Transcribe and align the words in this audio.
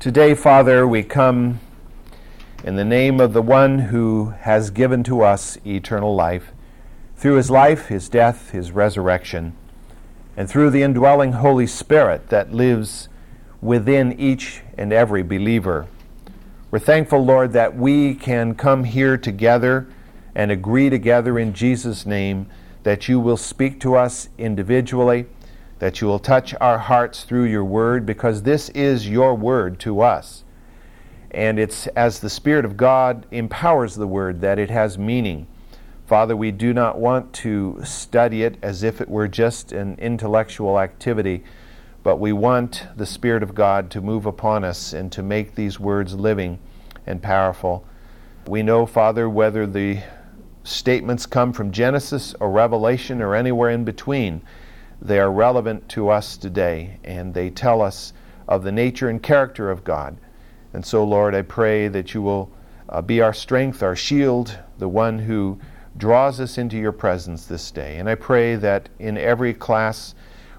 Today, 0.00 0.34
Father, 0.34 0.88
we 0.88 1.02
come 1.02 1.60
in 2.64 2.76
the 2.76 2.86
name 2.86 3.20
of 3.20 3.34
the 3.34 3.42
one 3.42 3.78
who 3.78 4.30
has 4.30 4.70
given 4.70 5.02
to 5.02 5.20
us 5.20 5.58
eternal 5.66 6.14
life 6.14 6.52
through 7.16 7.34
his 7.34 7.50
life, 7.50 7.88
his 7.88 8.08
death, 8.08 8.52
his 8.52 8.72
resurrection, 8.72 9.54
and 10.38 10.48
through 10.48 10.70
the 10.70 10.82
indwelling 10.82 11.32
Holy 11.32 11.66
Spirit 11.66 12.30
that 12.30 12.50
lives 12.50 13.10
within 13.60 14.18
each 14.18 14.62
and 14.78 14.90
every 14.90 15.22
believer. 15.22 15.86
We're 16.70 16.78
thankful, 16.78 17.22
Lord, 17.22 17.52
that 17.52 17.76
we 17.76 18.14
can 18.14 18.54
come 18.54 18.84
here 18.84 19.18
together 19.18 19.86
and 20.34 20.50
agree 20.50 20.88
together 20.88 21.38
in 21.38 21.52
Jesus' 21.52 22.06
name 22.06 22.46
that 22.84 23.06
you 23.10 23.20
will 23.20 23.36
speak 23.36 23.78
to 23.80 23.96
us 23.96 24.30
individually 24.38 25.26
that 25.80 26.00
you 26.00 26.06
will 26.06 26.18
touch 26.18 26.54
our 26.60 26.78
hearts 26.78 27.24
through 27.24 27.44
your 27.44 27.64
word 27.64 28.06
because 28.06 28.42
this 28.42 28.68
is 28.70 29.08
your 29.08 29.34
word 29.34 29.80
to 29.80 30.02
us. 30.02 30.44
And 31.30 31.58
it's 31.58 31.86
as 31.88 32.20
the 32.20 32.30
Spirit 32.30 32.64
of 32.64 32.76
God 32.76 33.26
empowers 33.30 33.94
the 33.94 34.06
word 34.06 34.42
that 34.42 34.58
it 34.58 34.70
has 34.70 34.98
meaning. 34.98 35.46
Father, 36.06 36.36
we 36.36 36.50
do 36.50 36.74
not 36.74 36.98
want 36.98 37.32
to 37.32 37.80
study 37.82 38.42
it 38.42 38.58
as 38.62 38.82
if 38.82 39.00
it 39.00 39.08
were 39.08 39.28
just 39.28 39.72
an 39.72 39.96
intellectual 39.98 40.78
activity, 40.78 41.44
but 42.02 42.18
we 42.18 42.32
want 42.32 42.86
the 42.96 43.06
Spirit 43.06 43.42
of 43.42 43.54
God 43.54 43.90
to 43.92 44.02
move 44.02 44.26
upon 44.26 44.64
us 44.64 44.92
and 44.92 45.10
to 45.12 45.22
make 45.22 45.54
these 45.54 45.80
words 45.80 46.14
living 46.14 46.58
and 47.06 47.22
powerful. 47.22 47.86
We 48.46 48.62
know, 48.62 48.84
Father, 48.84 49.30
whether 49.30 49.66
the 49.66 50.02
statements 50.62 51.24
come 51.24 51.52
from 51.54 51.70
Genesis 51.70 52.34
or 52.38 52.50
Revelation 52.50 53.22
or 53.22 53.34
anywhere 53.34 53.70
in 53.70 53.84
between, 53.84 54.42
they 55.02 55.18
are 55.18 55.32
relevant 55.32 55.88
to 55.90 56.10
us 56.10 56.36
today, 56.36 56.98
and 57.04 57.32
they 57.32 57.50
tell 57.50 57.80
us 57.80 58.12
of 58.46 58.62
the 58.62 58.72
nature 58.72 59.08
and 59.08 59.22
character 59.22 59.70
of 59.70 59.84
God. 59.84 60.16
And 60.72 60.84
so, 60.84 61.04
Lord, 61.04 61.34
I 61.34 61.42
pray 61.42 61.88
that 61.88 62.14
you 62.14 62.22
will 62.22 62.50
uh, 62.88 63.00
be 63.00 63.20
our 63.20 63.32
strength, 63.32 63.82
our 63.82 63.96
shield, 63.96 64.58
the 64.78 64.88
one 64.88 65.18
who 65.18 65.58
draws 65.96 66.40
us 66.40 66.58
into 66.58 66.76
your 66.76 66.92
presence 66.92 67.46
this 67.46 67.70
day. 67.70 67.98
And 67.98 68.08
I 68.08 68.14
pray 68.14 68.56
that 68.56 68.88
in 68.98 69.16
every 69.16 69.54
class 69.54 70.14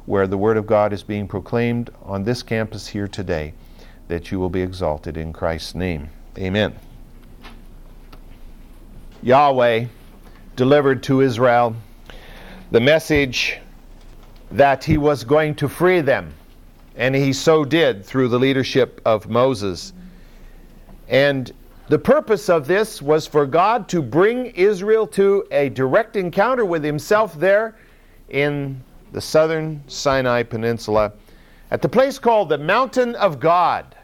where 0.05 0.27
the 0.27 0.37
Word 0.37 0.57
of 0.57 0.65
God 0.65 0.93
is 0.93 1.03
being 1.03 1.27
proclaimed 1.27 1.89
on 2.03 2.23
this 2.23 2.43
campus 2.43 2.87
here 2.87 3.07
today, 3.07 3.53
that 4.07 4.31
you 4.31 4.39
will 4.39 4.49
be 4.49 4.61
exalted 4.61 5.17
in 5.17 5.31
Christ's 5.31 5.75
name. 5.75 6.09
Amen. 6.37 6.75
Yahweh 9.21 9.85
delivered 10.55 11.03
to 11.03 11.21
Israel 11.21 11.75
the 12.71 12.79
message 12.79 13.59
that 14.51 14.83
he 14.83 14.97
was 14.97 15.23
going 15.23 15.55
to 15.55 15.69
free 15.69 16.01
them. 16.01 16.33
And 16.95 17.15
he 17.15 17.33
so 17.33 17.63
did 17.63 18.05
through 18.05 18.27
the 18.27 18.39
leadership 18.39 19.01
of 19.05 19.29
Moses. 19.29 19.93
And 21.07 21.51
the 21.87 21.99
purpose 21.99 22.49
of 22.49 22.67
this 22.67 23.01
was 23.01 23.27
for 23.27 23.45
God 23.45 23.87
to 23.89 24.01
bring 24.01 24.47
Israel 24.47 25.07
to 25.07 25.45
a 25.51 25.69
direct 25.69 26.15
encounter 26.15 26.65
with 26.65 26.83
himself 26.83 27.37
there 27.39 27.75
in 28.29 28.81
the 29.11 29.21
southern 29.21 29.83
Sinai 29.87 30.43
Peninsula 30.43 31.13
at 31.69 31.81
the 31.81 31.89
place 31.89 32.19
called 32.19 32.49
the 32.49 32.57
Mountain 32.57 33.15
of 33.15 33.39
God. 33.39 33.95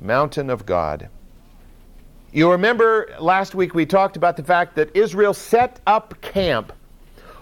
Mountain 0.00 0.50
of 0.50 0.66
God. 0.66 1.08
You 2.32 2.50
remember 2.50 3.14
last 3.18 3.54
week 3.54 3.74
we 3.74 3.86
talked 3.86 4.16
about 4.16 4.36
the 4.36 4.44
fact 4.44 4.76
that 4.76 4.94
Israel 4.94 5.34
set 5.34 5.80
up 5.86 6.20
camp 6.20 6.72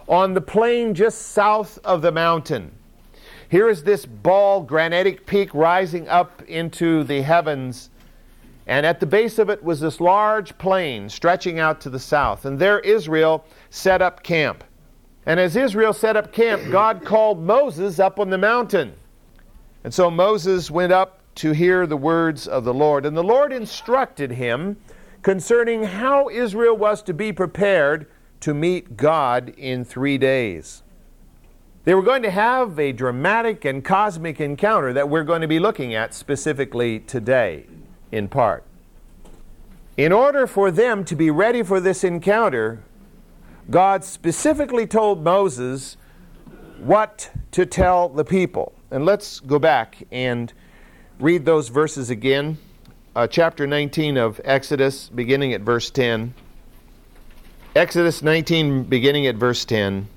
on 0.09 0.35
the 0.35 0.41
plain 0.41 0.95
just 0.95 1.21
south 1.21 1.79
of 1.85 2.03
the 2.03 2.12
mountain. 2.12 2.73
Here 3.49 3.69
is 3.69 3.85
this 3.85 4.07
bald 4.07 4.67
granitic 4.67 5.27
peak 5.27 5.55
rising 5.55 6.09
up 6.09 6.43
into 6.43 7.05
the 7.05 7.23
heavens, 7.23 7.91
and 8.67 8.84
at 8.84 8.99
the 8.99 9.07
base 9.07 9.39
of 9.39 9.49
it 9.49 9.62
was 9.62 9.81
this 9.81 10.01
large 10.01 10.59
plain 10.59 11.09
stretching 11.09 11.61
out 11.61 11.81
to 11.83 11.91
the 11.91 12.01
south. 12.01 12.45
And 12.45 12.59
there 12.59 12.81
Israel 12.81 13.45
set 13.71 14.03
up 14.03 14.25
camp. 14.25 14.65
And 15.25 15.39
as 15.39 15.56
Israel 15.56 15.93
set 15.93 16.16
up 16.16 16.33
camp, 16.33 16.62
God 16.71 17.05
called 17.05 17.41
Moses 17.41 18.00
up 18.00 18.19
on 18.19 18.31
the 18.31 18.39
mountain. 18.39 18.95
And 19.84 19.95
so 19.95 20.11
Moses 20.11 20.71
went 20.71 20.93
up 20.93 21.21
to 21.37 21.53
hear 21.53 21.87
the 21.87 21.97
words 21.97 22.49
of 22.49 22.65
the 22.65 22.75
Lord. 22.75 23.06
And 23.06 23.16
the 23.16 23.22
Lord 23.22 23.53
instructed 23.53 24.33
him 24.33 24.77
concerning 25.22 25.84
how 25.84 26.28
Israel 26.28 26.77
was 26.77 27.03
to 27.03 27.15
be 27.15 27.33
prepared 27.33 28.09
to 28.41 28.54
meet 28.54 28.97
God 28.97 29.50
in 29.56 29.84
three 29.84 30.19
days. 30.19 30.82
They 31.84 31.94
were 31.94 32.02
going 32.02 32.22
to 32.24 32.30
have 32.30 32.78
a 32.80 32.92
dramatic 32.92 33.64
and 33.64 33.84
cosmic 33.84 34.41
encounter 34.41 34.92
that 34.92 35.08
we're 35.08 35.22
going 35.22 35.42
to 35.42 35.48
be 35.48 35.60
looking 35.60 35.94
at 35.94 36.14
specifically 36.14 36.98
today, 36.98 37.66
in 38.10 38.28
part. 38.28 38.64
In 39.97 40.12
order 40.12 40.47
for 40.47 40.70
them 40.70 41.04
to 41.04 41.14
be 41.14 41.30
ready 41.30 41.62
for 41.62 41.80
this 41.80 42.02
encounter, 42.02 42.82
God 43.70 44.04
specifically 44.04 44.86
told 44.86 45.22
Moses 45.22 45.97
what 46.78 47.30
to 47.53 47.64
tell 47.64 48.08
the 48.08 48.24
people. 48.24 48.72
And 48.91 49.04
let's 49.04 49.41
go 49.41 49.58
back 49.58 50.03
and 50.10 50.53
read 51.18 51.44
those 51.44 51.68
verses 51.68 52.10
again. 52.10 52.58
Uh, 53.14 53.26
chapter 53.26 53.66
19 53.66 54.18
of 54.18 54.41
Exodus, 54.44 55.08
beginning 55.08 55.53
at 55.53 55.62
verse 55.62 55.91
10. 55.91 56.34
Exodus 57.76 58.22
19, 58.22 58.84
beginning 58.84 59.26
at 59.26 59.34
verse 59.34 59.66
10. 59.66 60.09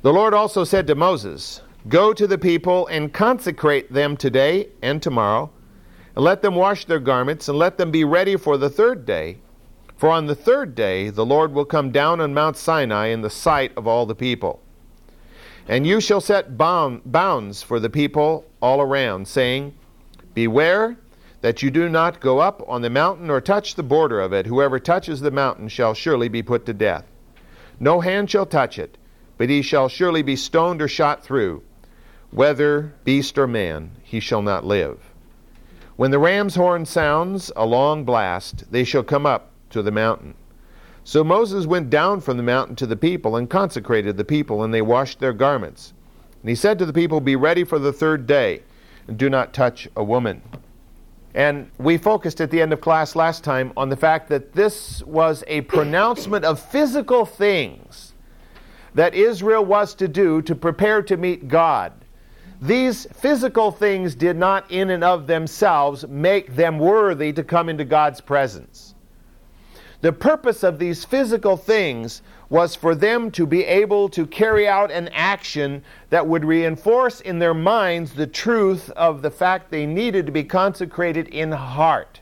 The 0.00 0.14
Lord 0.14 0.32
also 0.32 0.64
said 0.64 0.86
to 0.86 0.94
Moses, 0.94 1.60
Go 1.88 2.14
to 2.14 2.26
the 2.26 2.38
people 2.38 2.86
and 2.86 3.12
consecrate 3.12 3.92
them 3.92 4.16
today 4.16 4.70
and 4.80 5.02
tomorrow, 5.02 5.50
and 6.16 6.24
let 6.24 6.40
them 6.40 6.54
wash 6.54 6.86
their 6.86 6.98
garments, 6.98 7.48
and 7.50 7.58
let 7.58 7.76
them 7.76 7.90
be 7.90 8.02
ready 8.02 8.34
for 8.34 8.56
the 8.56 8.70
third 8.70 9.04
day. 9.04 9.36
For 9.98 10.08
on 10.08 10.26
the 10.26 10.34
third 10.34 10.74
day 10.74 11.10
the 11.10 11.26
Lord 11.26 11.52
will 11.52 11.66
come 11.66 11.92
down 11.92 12.18
on 12.18 12.32
Mount 12.32 12.56
Sinai 12.56 13.08
in 13.08 13.20
the 13.20 13.28
sight 13.28 13.72
of 13.76 13.86
all 13.86 14.06
the 14.06 14.14
people. 14.14 14.62
And 15.68 15.86
you 15.86 16.00
shall 16.00 16.22
set 16.22 16.56
bound, 16.56 17.02
bounds 17.04 17.62
for 17.62 17.78
the 17.78 17.90
people 17.90 18.46
all 18.62 18.80
around, 18.80 19.28
saying, 19.28 19.74
Beware 20.32 20.96
that 21.40 21.62
you 21.62 21.70
do 21.70 21.88
not 21.88 22.20
go 22.20 22.38
up 22.38 22.62
on 22.68 22.82
the 22.82 22.90
mountain 22.90 23.30
or 23.30 23.40
touch 23.40 23.74
the 23.74 23.82
border 23.82 24.20
of 24.20 24.32
it. 24.32 24.46
Whoever 24.46 24.78
touches 24.78 25.20
the 25.20 25.30
mountain 25.30 25.68
shall 25.68 25.94
surely 25.94 26.28
be 26.28 26.42
put 26.42 26.66
to 26.66 26.74
death. 26.74 27.04
No 27.78 28.00
hand 28.00 28.30
shall 28.30 28.46
touch 28.46 28.78
it, 28.78 28.98
but 29.38 29.48
he 29.48 29.62
shall 29.62 29.88
surely 29.88 30.22
be 30.22 30.36
stoned 30.36 30.82
or 30.82 30.88
shot 30.88 31.24
through. 31.24 31.62
Whether 32.30 32.92
beast 33.04 33.38
or 33.38 33.46
man, 33.46 33.92
he 34.02 34.20
shall 34.20 34.42
not 34.42 34.64
live. 34.64 34.98
When 35.96 36.10
the 36.10 36.18
ram's 36.18 36.54
horn 36.54 36.86
sounds 36.86 37.50
a 37.56 37.66
long 37.66 38.04
blast, 38.04 38.70
they 38.70 38.84
shall 38.84 39.02
come 39.02 39.26
up 39.26 39.50
to 39.70 39.82
the 39.82 39.90
mountain. 39.90 40.34
So 41.04 41.24
Moses 41.24 41.66
went 41.66 41.90
down 41.90 42.20
from 42.20 42.36
the 42.36 42.42
mountain 42.42 42.76
to 42.76 42.86
the 42.86 42.96
people 42.96 43.36
and 43.36 43.48
consecrated 43.48 44.16
the 44.16 44.24
people, 44.24 44.62
and 44.62 44.72
they 44.72 44.82
washed 44.82 45.18
their 45.18 45.32
garments. 45.32 45.92
And 46.42 46.48
he 46.48 46.54
said 46.54 46.78
to 46.78 46.86
the 46.86 46.92
people, 46.92 47.20
Be 47.20 47.36
ready 47.36 47.64
for 47.64 47.78
the 47.78 47.92
third 47.92 48.26
day, 48.26 48.62
and 49.08 49.18
do 49.18 49.28
not 49.28 49.52
touch 49.52 49.88
a 49.96 50.04
woman. 50.04 50.42
And 51.34 51.70
we 51.78 51.96
focused 51.96 52.40
at 52.40 52.50
the 52.50 52.60
end 52.60 52.72
of 52.72 52.80
class 52.80 53.14
last 53.14 53.44
time 53.44 53.72
on 53.76 53.88
the 53.88 53.96
fact 53.96 54.28
that 54.30 54.52
this 54.52 55.02
was 55.04 55.44
a 55.46 55.60
pronouncement 55.62 56.44
of 56.44 56.58
physical 56.60 57.24
things 57.24 58.14
that 58.94 59.14
Israel 59.14 59.64
was 59.64 59.94
to 59.94 60.08
do 60.08 60.42
to 60.42 60.54
prepare 60.54 61.02
to 61.02 61.16
meet 61.16 61.46
God. 61.46 61.92
These 62.60 63.06
physical 63.14 63.70
things 63.70 64.14
did 64.14 64.36
not, 64.36 64.70
in 64.70 64.90
and 64.90 65.04
of 65.04 65.26
themselves, 65.26 66.06
make 66.08 66.56
them 66.56 66.78
worthy 66.78 67.32
to 67.32 67.44
come 67.44 67.68
into 67.68 67.84
God's 67.84 68.20
presence. 68.20 68.94
The 70.00 70.12
purpose 70.12 70.62
of 70.62 70.78
these 70.78 71.04
physical 71.04 71.56
things 71.56 72.22
was 72.50 72.74
for 72.74 72.96
them 72.96 73.30
to 73.30 73.46
be 73.46 73.64
able 73.64 74.08
to 74.08 74.26
carry 74.26 74.68
out 74.68 74.90
an 74.90 75.08
action 75.14 75.82
that 76.10 76.26
would 76.26 76.44
reinforce 76.44 77.20
in 77.20 77.38
their 77.38 77.54
minds 77.54 78.12
the 78.12 78.26
truth 78.26 78.90
of 78.90 79.22
the 79.22 79.30
fact 79.30 79.70
they 79.70 79.86
needed 79.86 80.26
to 80.26 80.32
be 80.32 80.42
consecrated 80.42 81.28
in 81.28 81.52
heart. 81.52 82.20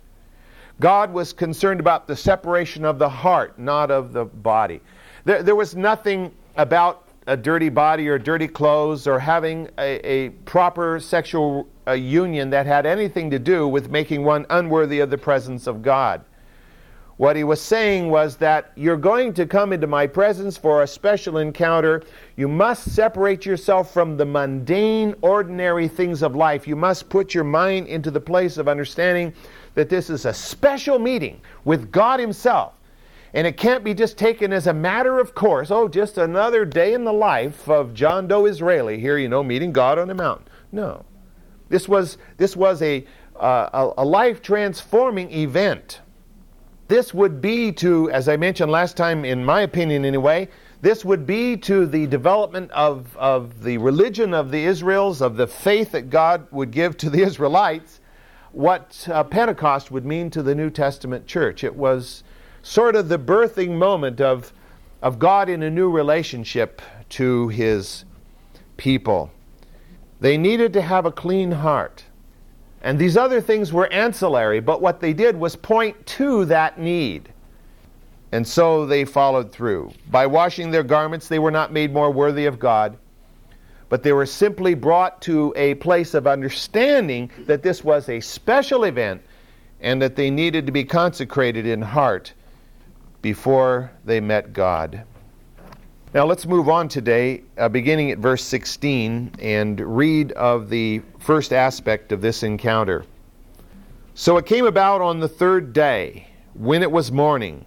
God 0.81 1.13
was 1.13 1.33
concerned 1.33 1.81
about 1.81 2.07
the 2.07 2.15
separation 2.15 2.85
of 2.85 2.99
the 2.99 3.09
heart, 3.09 3.59
not 3.59 3.91
of 3.91 4.13
the 4.13 4.27
body. 4.27 4.81
There, 5.25 5.43
there 5.43 5.57
was 5.57 5.75
nothing 5.75 6.33
about 6.57 7.09
a 7.27 7.37
dirty 7.37 7.69
body 7.69 8.09
or 8.09 8.19
dirty 8.19 8.49
clothes 8.49 9.07
or 9.07 9.19
having 9.19 9.69
a, 9.79 10.07
a 10.07 10.29
proper 10.45 11.01
sexual 11.01 11.67
uh, 11.87 11.93
union 11.93 12.51
that 12.51 12.67
had 12.67 12.87
anything 12.87 13.31
to 13.31 13.39
do 13.39 13.67
with 13.67 13.91
making 13.91 14.25
one 14.25 14.47
unworthy 14.51 15.01
of 15.01 15.11
the 15.11 15.19
presence 15.19 15.67
of 15.67 15.83
God. 15.83 16.23
What 17.19 17.35
he 17.35 17.43
was 17.43 17.61
saying 17.61 18.11
was 18.11 18.37
that 18.37 18.70
you're 18.76 18.97
going 18.97 19.35
to 19.35 19.44
come 19.44 19.73
into 19.73 19.88
my 19.88 20.06
presence 20.06 20.56
for 20.56 20.85
a 20.85 20.87
special 20.87 21.38
encounter. 21.38 22.05
You 22.37 22.47
must 22.47 22.93
separate 22.93 23.44
yourself 23.44 23.93
from 23.93 24.17
the 24.17 24.25
mundane, 24.25 25.17
ordinary 25.20 25.88
things 25.88 26.23
of 26.23 26.37
life. 26.37 26.69
You 26.69 26.76
must 26.76 27.09
put 27.09 27.35
your 27.35 27.43
mind 27.43 27.88
into 27.88 28.12
the 28.12 28.20
place 28.20 28.56
of 28.56 28.69
understanding 28.69 29.35
that 29.75 29.88
this 29.88 30.11
is 30.11 30.26
a 30.26 30.32
special 30.32 31.00
meeting 31.00 31.41
with 31.65 31.91
God 31.91 32.20
Himself. 32.20 32.75
And 33.35 33.49
it 33.49 33.56
can't 33.56 33.82
be 33.82 33.94
just 33.94 34.17
taken 34.17 34.53
as 34.53 34.69
a 34.69 34.73
matter 34.73 35.19
of 35.19 35.35
course. 35.35 35.73
Oh, 35.73 35.88
just 35.88 36.19
another 36.19 36.64
day 36.64 36.94
in 36.94 37.03
the 37.03 37.12
life 37.12 37.69
of 37.69 37.94
John 37.94 38.29
Doe 38.29 38.47
Israeli 38.47 39.00
here, 39.00 39.19
you 39.19 39.29
know, 39.29 39.43
meeting 39.43 39.73
God 39.73 39.99
on 39.99 40.09
a 40.09 40.14
mountain. 40.14 40.47
No. 40.71 41.05
This 41.69 41.88
was, 41.88 42.17
this 42.37 42.56
was 42.56 42.81
a, 42.81 43.05
uh, 43.35 43.71
a, 43.73 44.03
a 44.03 44.05
life 44.05 44.41
transforming 44.41 45.32
event. 45.32 46.00
This 46.88 47.12
would 47.12 47.43
be 47.43 47.70
to, 47.73 48.11
as 48.11 48.31
I 48.31 48.38
mentioned 48.38 48.73
last 48.73 48.96
time, 48.96 49.26
in 49.26 49.44
my 49.44 49.61
opinion 49.61 50.06
anyway, 50.06 50.49
this 50.81 51.05
would 51.05 51.26
be 51.26 51.56
to 51.58 51.85
the 51.85 52.06
development 52.06 52.70
of, 52.70 53.14
of 53.17 53.62
the 53.62 53.76
religion 53.76 54.32
of 54.32 54.50
the 54.50 54.64
Israels, 54.64 55.20
of 55.20 55.37
the 55.37 55.46
faith 55.46 55.93
that 55.93 56.08
God 56.08 56.46
would 56.50 56.70
give 56.70 56.96
to 56.99 57.11
the 57.11 57.23
Israelites, 57.29 58.00
what 58.52 59.06
uh, 59.12 59.23
Pentecost 59.25 59.90
would 59.90 60.06
mean 60.06 60.31
to 60.31 60.43
the 60.43 60.55
New 60.55 60.70
Testament 60.70 61.26
church. 61.26 61.62
It 61.62 61.76
was 61.76 62.25
sort 62.62 62.96
of 62.96 63.11
the 63.11 63.19
birthing 63.19 63.76
moment 63.76 64.20
of, 64.23 64.52
of 65.02 65.19
God 65.19 65.50
in 65.50 65.62
a 65.62 65.70
new 65.70 65.90
relationship 65.90 66.81
to 67.11 67.49
his 67.49 68.05
people. 68.79 69.31
They 70.20 70.38
needed 70.38 70.73
to 70.73 70.81
have 70.81 71.05
a 71.05 71.12
clean 71.12 71.52
heart. 71.52 72.05
And 72.83 72.99
these 72.99 73.17
other 73.17 73.41
things 73.41 73.73
were 73.73 73.93
ancillary, 73.93 74.61
but 74.61 74.81
what 74.81 75.01
they 75.01 75.13
did 75.13 75.37
was 75.37 75.57
point 75.57 76.07
to 76.07 76.45
that 76.47 76.79
need. 76.79 77.29
And 78.33 78.47
so 78.47 78.87
they 78.87 79.05
followed 79.05 79.51
through. 79.51 79.93
By 80.11 80.27
washing 80.27 80.71
their 80.71 80.83
garments, 80.83 81.29
they 81.29 81.39
were 81.39 81.51
not 81.51 81.73
made 81.73 81.93
more 81.93 82.11
worthy 82.11 82.47
of 82.47 82.59
God, 82.59 82.97
but 83.89 84.03
they 84.03 84.13
were 84.13 84.27
simply 84.27 84.75
brought 84.75 85.21
to 85.23 85.53
a 85.57 85.75
place 85.77 86.15
of 86.15 86.27
understanding 86.27 87.31
that 87.47 87.63
this 87.63 87.83
was 87.83 88.09
a 88.09 88.21
special 88.21 88.85
event 88.85 89.23
and 89.81 90.01
that 90.03 90.15
they 90.15 90.31
needed 90.31 90.67
to 90.67 90.73
be 90.73 90.85
consecrated 90.85 91.67
in 91.67 91.81
heart 91.81 92.33
before 93.23 93.91
they 94.05 94.21
met 94.21 94.53
God. 94.53 95.03
Now 96.15 96.25
let's 96.25 96.47
move 96.47 96.71
on 96.71 96.89
today, 96.89 97.43
uh, 97.59 97.69
beginning 97.69 98.11
at 98.11 98.19
verse 98.19 98.43
16, 98.43 99.33
and 99.41 99.79
read 99.79 100.33
of 100.33 100.71
the 100.71 101.03
first 101.19 101.53
aspect 101.53 102.13
of 102.13 102.23
this 102.23 102.43
encounter. 102.43 103.05
So 104.15 104.39
it 104.39 104.47
came 104.47 104.65
about 104.65 105.03
on 105.03 105.21
the 105.21 105.29
third 105.29 105.75
day, 105.75 106.29
when 106.55 106.83
it 106.83 106.91
was 106.91 107.13
morning, 107.13 107.67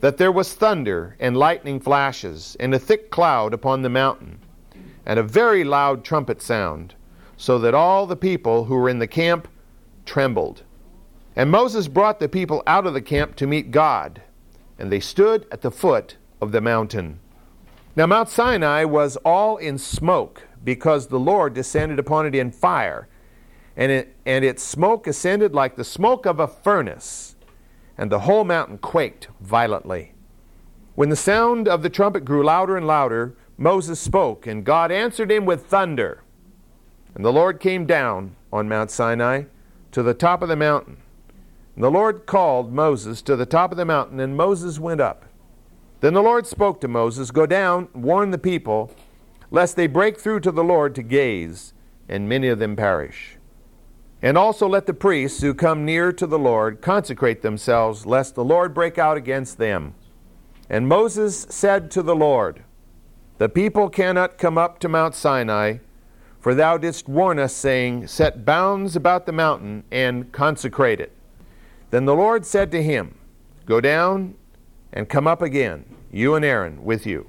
that 0.00 0.16
there 0.16 0.32
was 0.32 0.54
thunder 0.54 1.14
and 1.20 1.36
lightning 1.36 1.78
flashes, 1.78 2.56
and 2.58 2.74
a 2.74 2.78
thick 2.78 3.10
cloud 3.10 3.52
upon 3.52 3.82
the 3.82 3.90
mountain, 3.90 4.38
and 5.04 5.18
a 5.18 5.22
very 5.22 5.62
loud 5.62 6.04
trumpet 6.04 6.40
sound, 6.40 6.94
so 7.36 7.58
that 7.58 7.74
all 7.74 8.06
the 8.06 8.16
people 8.16 8.64
who 8.64 8.76
were 8.76 8.88
in 8.88 8.98
the 8.98 9.06
camp 9.06 9.46
trembled. 10.06 10.62
And 11.36 11.50
Moses 11.50 11.86
brought 11.86 12.18
the 12.18 12.30
people 12.30 12.62
out 12.66 12.86
of 12.86 12.94
the 12.94 13.02
camp 13.02 13.36
to 13.36 13.46
meet 13.46 13.70
God, 13.70 14.22
and 14.78 14.90
they 14.90 15.00
stood 15.00 15.46
at 15.52 15.60
the 15.60 15.70
foot 15.70 16.16
of 16.40 16.50
the 16.50 16.62
mountain. 16.62 17.20
Now, 17.96 18.06
Mount 18.06 18.28
Sinai 18.28 18.84
was 18.84 19.16
all 19.18 19.56
in 19.56 19.78
smoke 19.78 20.48
because 20.64 21.06
the 21.06 21.20
Lord 21.20 21.54
descended 21.54 22.00
upon 22.00 22.26
it 22.26 22.34
in 22.34 22.50
fire, 22.50 23.06
and, 23.76 23.92
it, 23.92 24.16
and 24.26 24.44
its 24.44 24.64
smoke 24.64 25.06
ascended 25.06 25.54
like 25.54 25.76
the 25.76 25.84
smoke 25.84 26.26
of 26.26 26.40
a 26.40 26.48
furnace, 26.48 27.36
and 27.96 28.10
the 28.10 28.20
whole 28.20 28.42
mountain 28.42 28.78
quaked 28.78 29.28
violently. 29.40 30.12
When 30.96 31.08
the 31.08 31.16
sound 31.16 31.68
of 31.68 31.82
the 31.82 31.90
trumpet 31.90 32.24
grew 32.24 32.44
louder 32.44 32.76
and 32.76 32.86
louder, 32.86 33.36
Moses 33.56 34.00
spoke, 34.00 34.46
and 34.46 34.64
God 34.64 34.90
answered 34.90 35.30
him 35.30 35.44
with 35.44 35.66
thunder. 35.66 36.22
And 37.14 37.24
the 37.24 37.32
Lord 37.32 37.60
came 37.60 37.86
down 37.86 38.34
on 38.52 38.68
Mount 38.68 38.90
Sinai 38.90 39.44
to 39.92 40.02
the 40.02 40.14
top 40.14 40.42
of 40.42 40.48
the 40.48 40.56
mountain. 40.56 40.96
And 41.76 41.84
the 41.84 41.90
Lord 41.90 42.26
called 42.26 42.72
Moses 42.72 43.22
to 43.22 43.36
the 43.36 43.46
top 43.46 43.70
of 43.70 43.76
the 43.76 43.84
mountain, 43.84 44.18
and 44.18 44.36
Moses 44.36 44.80
went 44.80 45.00
up. 45.00 45.26
Then 46.04 46.12
the 46.12 46.22
Lord 46.22 46.46
spoke 46.46 46.82
to 46.82 46.86
Moses 46.86 47.30
Go 47.30 47.46
down, 47.46 47.88
warn 47.94 48.30
the 48.30 48.36
people, 48.36 48.90
lest 49.50 49.74
they 49.74 49.86
break 49.86 50.20
through 50.20 50.40
to 50.40 50.52
the 50.52 50.62
Lord 50.62 50.94
to 50.96 51.02
gaze, 51.02 51.72
and 52.10 52.28
many 52.28 52.48
of 52.48 52.58
them 52.58 52.76
perish. 52.76 53.38
And 54.20 54.36
also 54.36 54.68
let 54.68 54.84
the 54.84 54.92
priests 54.92 55.40
who 55.40 55.54
come 55.54 55.86
near 55.86 56.12
to 56.12 56.26
the 56.26 56.38
Lord 56.38 56.82
consecrate 56.82 57.40
themselves, 57.40 58.04
lest 58.04 58.34
the 58.34 58.44
Lord 58.44 58.74
break 58.74 58.98
out 58.98 59.16
against 59.16 59.56
them. 59.56 59.94
And 60.68 60.86
Moses 60.86 61.46
said 61.48 61.90
to 61.92 62.02
the 62.02 62.14
Lord, 62.14 62.64
The 63.38 63.48
people 63.48 63.88
cannot 63.88 64.36
come 64.36 64.58
up 64.58 64.80
to 64.80 64.90
Mount 64.90 65.14
Sinai, 65.14 65.78
for 66.38 66.54
thou 66.54 66.76
didst 66.76 67.08
warn 67.08 67.38
us, 67.38 67.54
saying, 67.54 68.08
Set 68.08 68.44
bounds 68.44 68.94
about 68.94 69.24
the 69.24 69.32
mountain 69.32 69.84
and 69.90 70.30
consecrate 70.32 71.00
it. 71.00 71.12
Then 71.88 72.04
the 72.04 72.14
Lord 72.14 72.44
said 72.44 72.70
to 72.72 72.82
him, 72.82 73.14
Go 73.64 73.80
down 73.80 74.34
and 74.92 75.08
come 75.08 75.26
up 75.26 75.40
again, 75.40 75.84
you 76.14 76.36
and 76.36 76.44
Aaron 76.44 76.84
with 76.84 77.06
you. 77.06 77.28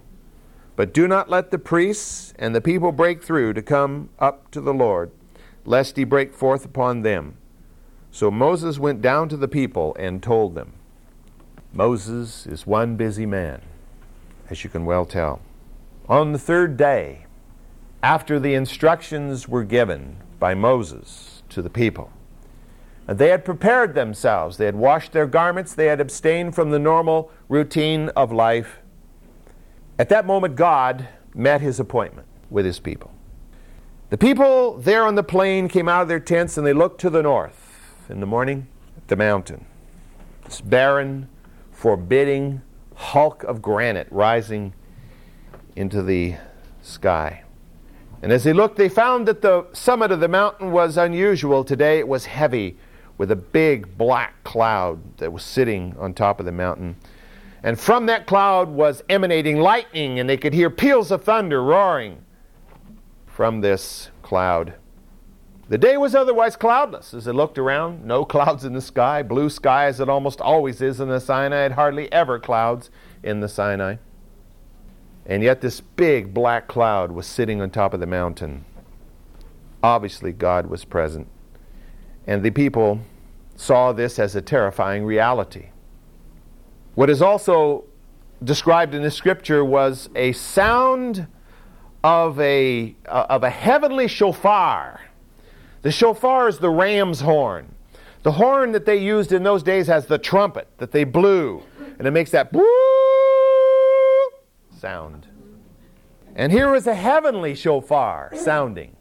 But 0.75 0.93
do 0.93 1.07
not 1.07 1.29
let 1.29 1.49
the 1.49 1.57
priests 1.57 2.33
and 2.37 2.53
the 2.53 2.61
people 2.61 2.91
break 2.91 3.23
through 3.23 3.53
to 3.53 3.61
come 3.63 4.09
up 4.19 4.51
to 4.51 4.61
the 4.61 4.73
Lord, 4.73 5.09
lest 5.65 5.97
he 5.97 6.03
break 6.03 6.33
forth 6.33 6.65
upon 6.65 7.01
them. 7.01 7.37
So 8.11 8.29
Moses 8.29 8.77
went 8.77 9.01
down 9.01 9.27
to 9.29 9.37
the 9.37 9.47
people 9.47 9.95
and 9.97 10.21
told 10.21 10.53
them. 10.53 10.73
Moses 11.73 12.45
is 12.45 12.67
one 12.67 12.95
busy 12.95 13.25
man, 13.25 13.61
as 14.49 14.63
you 14.63 14.69
can 14.69 14.85
well 14.85 15.05
tell. 15.05 15.41
On 16.07 16.31
the 16.31 16.39
third 16.39 16.77
day, 16.77 17.25
after 18.03 18.39
the 18.39 18.53
instructions 18.53 19.47
were 19.47 19.63
given 19.63 20.17
by 20.39 20.53
Moses 20.53 21.41
to 21.49 21.63
the 21.63 21.71
people, 21.71 22.11
they 23.07 23.29
had 23.29 23.45
prepared 23.45 23.93
themselves. 23.93 24.57
They 24.57 24.65
had 24.65 24.75
washed 24.75 25.11
their 25.11 25.27
garments. 25.27 25.73
They 25.73 25.85
had 25.85 26.01
abstained 26.01 26.55
from 26.55 26.71
the 26.71 26.79
normal 26.79 27.31
routine 27.49 28.09
of 28.09 28.31
life. 28.31 28.79
At 29.99 30.09
that 30.09 30.25
moment, 30.25 30.55
God 30.55 31.07
met 31.33 31.61
his 31.61 31.79
appointment 31.79 32.27
with 32.49 32.65
his 32.65 32.79
people. 32.79 33.11
The 34.09 34.17
people 34.17 34.77
there 34.77 35.03
on 35.03 35.15
the 35.15 35.23
plain 35.23 35.67
came 35.67 35.87
out 35.87 36.03
of 36.03 36.07
their 36.07 36.19
tents 36.19 36.57
and 36.57 36.65
they 36.65 36.73
looked 36.73 37.01
to 37.01 37.09
the 37.09 37.21
north 37.21 37.79
in 38.09 38.19
the 38.19 38.25
morning 38.25 38.67
at 38.97 39.07
the 39.07 39.15
mountain. 39.15 39.65
This 40.45 40.61
barren, 40.61 41.27
forbidding 41.71 42.61
hulk 42.95 43.43
of 43.43 43.61
granite 43.61 44.07
rising 44.09 44.73
into 45.75 46.01
the 46.01 46.35
sky. 46.81 47.43
And 48.21 48.31
as 48.31 48.43
they 48.43 48.53
looked, 48.53 48.77
they 48.77 48.89
found 48.89 49.27
that 49.27 49.41
the 49.41 49.67
summit 49.73 50.11
of 50.11 50.19
the 50.19 50.27
mountain 50.27 50.71
was 50.71 50.97
unusual 50.97 51.63
today. 51.63 51.99
It 51.99 52.07
was 52.07 52.25
heavy 52.25 52.77
with 53.17 53.31
a 53.31 53.35
big 53.35 53.97
black 53.97 54.43
cloud 54.43 55.17
that 55.17 55.31
was 55.31 55.43
sitting 55.43 55.95
on 55.99 56.13
top 56.13 56.39
of 56.39 56.45
the 56.45 56.51
mountain. 56.51 56.95
And 57.63 57.79
from 57.79 58.05
that 58.05 58.27
cloud 58.27 58.69
was 58.69 59.03
emanating 59.09 59.59
lightning, 59.59 60.19
and 60.19 60.29
they 60.29 60.37
could 60.37 60.53
hear 60.53 60.69
peals 60.69 61.11
of 61.11 61.23
thunder 61.23 61.63
roaring 61.63 62.23
from 63.25 63.61
this 63.61 64.09
cloud. 64.21 64.75
The 65.67 65.79
day 65.79 65.97
was 65.97 66.13
otherwise 66.13 66.55
cloudless 66.55 67.13
as 67.13 67.25
they 67.25 67.31
looked 67.31 67.57
around. 67.57 68.05
No 68.05 68.23
clouds 68.23 68.65
in 68.65 68.73
the 68.73 68.81
sky, 68.81 69.23
blue 69.23 69.49
sky 69.49 69.85
as 69.85 69.99
it 69.99 70.09
almost 70.09 70.39
always 70.39 70.79
is 70.79 70.99
in 70.99 71.09
the 71.09 71.19
Sinai, 71.19 71.63
and 71.63 71.73
hardly 71.73 72.11
ever 72.13 72.37
clouds 72.37 72.91
in 73.23 73.39
the 73.39 73.49
Sinai. 73.49 73.95
And 75.25 75.41
yet, 75.41 75.61
this 75.61 75.81
big 75.81 76.35
black 76.35 76.67
cloud 76.67 77.11
was 77.11 77.25
sitting 77.25 77.61
on 77.61 77.71
top 77.71 77.95
of 77.95 77.99
the 77.99 78.05
mountain. 78.05 78.63
Obviously, 79.81 80.31
God 80.31 80.67
was 80.67 80.85
present. 80.85 81.27
And 82.27 82.43
the 82.43 82.51
people 82.51 82.99
saw 83.55 83.93
this 83.93 84.19
as 84.19 84.35
a 84.35 84.41
terrifying 84.41 85.05
reality. 85.05 85.69
What 86.95 87.09
is 87.09 87.21
also 87.21 87.85
described 88.43 88.93
in 88.93 89.01
the 89.01 89.11
scripture 89.11 89.63
was 89.63 90.09
a 90.15 90.31
sound 90.33 91.27
of 92.03 92.39
a, 92.39 92.95
uh, 93.07 93.25
of 93.29 93.43
a 93.43 93.49
heavenly 93.49 94.07
shofar. 94.07 95.01
The 95.81 95.91
shofar 95.91 96.47
is 96.47 96.59
the 96.59 96.69
ram's 96.69 97.21
horn. 97.21 97.73
The 98.23 98.33
horn 98.33 98.71
that 98.71 98.85
they 98.85 98.97
used 98.97 99.31
in 99.31 99.43
those 99.43 99.61
days 99.61 99.87
has 99.87 100.07
the 100.07 100.17
trumpet 100.17 100.67
that 100.77 100.91
they 100.91 101.03
blew, 101.03 101.61
and 101.99 102.07
it 102.07 102.11
makes 102.11 102.31
that 102.31 102.51
sound. 104.79 105.27
And 106.35 106.51
here 106.51 106.71
was 106.71 106.87
a 106.87 106.95
heavenly 106.95 107.55
shofar 107.55 108.31
sounding. 108.35 108.94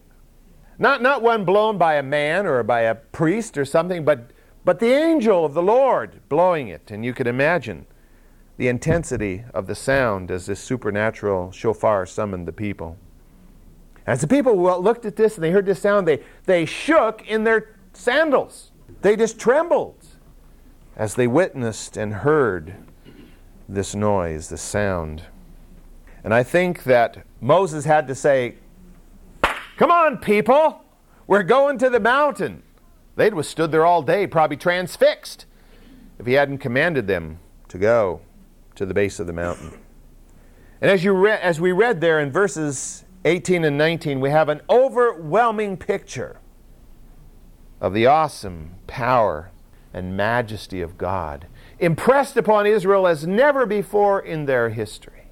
Not, 0.78 1.02
not 1.02 1.22
one 1.22 1.44
blown 1.44 1.78
by 1.78 1.94
a 1.94 2.02
man 2.02 2.46
or 2.46 2.62
by 2.62 2.82
a 2.82 2.94
priest 2.94 3.56
or 3.56 3.64
something, 3.64 4.04
but, 4.04 4.30
but 4.64 4.80
the 4.80 4.92
angel 4.92 5.44
of 5.44 5.54
the 5.54 5.62
Lord 5.62 6.20
blowing 6.28 6.68
it. 6.68 6.90
And 6.90 7.04
you 7.04 7.12
could 7.12 7.26
imagine 7.26 7.86
the 8.56 8.68
intensity 8.68 9.44
of 9.52 9.66
the 9.66 9.74
sound 9.74 10.30
as 10.30 10.46
this 10.46 10.60
supernatural 10.60 11.52
shofar 11.52 12.06
summoned 12.06 12.46
the 12.46 12.52
people. 12.52 12.96
As 14.06 14.20
the 14.20 14.28
people 14.28 14.56
looked 14.56 15.04
at 15.06 15.16
this 15.16 15.36
and 15.36 15.44
they 15.44 15.50
heard 15.50 15.66
this 15.66 15.80
sound, 15.80 16.06
they, 16.06 16.22
they 16.44 16.66
shook 16.66 17.26
in 17.26 17.44
their 17.44 17.74
sandals. 17.92 18.70
They 19.00 19.16
just 19.16 19.38
trembled 19.38 19.96
as 20.96 21.14
they 21.14 21.26
witnessed 21.26 21.96
and 21.96 22.12
heard 22.14 22.74
this 23.68 23.94
noise, 23.94 24.50
this 24.50 24.62
sound. 24.62 25.22
And 26.22 26.32
I 26.32 26.42
think 26.42 26.84
that 26.84 27.24
Moses 27.40 27.84
had 27.84 28.06
to 28.08 28.14
say, 28.14 28.56
Come 29.76 29.90
on, 29.90 30.18
people. 30.18 30.84
We're 31.26 31.42
going 31.42 31.78
to 31.78 31.90
the 31.90 32.00
mountain. 32.00 32.62
They'd 33.16 33.34
have 33.34 33.46
stood 33.46 33.72
there 33.72 33.84
all 33.84 34.02
day, 34.02 34.26
probably 34.26 34.56
transfixed, 34.56 35.46
if 36.18 36.26
he 36.26 36.34
hadn't 36.34 36.58
commanded 36.58 37.06
them 37.06 37.38
to 37.68 37.78
go 37.78 38.20
to 38.76 38.86
the 38.86 38.94
base 38.94 39.18
of 39.18 39.26
the 39.26 39.32
mountain. 39.32 39.78
And 40.80 40.90
as, 40.90 41.02
you 41.02 41.12
re- 41.12 41.38
as 41.40 41.60
we 41.60 41.72
read 41.72 42.00
there 42.00 42.20
in 42.20 42.30
verses 42.30 43.04
18 43.24 43.64
and 43.64 43.78
19, 43.78 44.20
we 44.20 44.30
have 44.30 44.48
an 44.48 44.60
overwhelming 44.68 45.76
picture 45.76 46.40
of 47.80 47.94
the 47.94 48.06
awesome 48.06 48.76
power 48.86 49.50
and 49.92 50.16
majesty 50.16 50.82
of 50.82 50.98
God, 50.98 51.46
impressed 51.78 52.36
upon 52.36 52.66
Israel 52.66 53.06
as 53.06 53.26
never 53.26 53.66
before 53.66 54.20
in 54.20 54.46
their 54.46 54.70
history. 54.70 55.30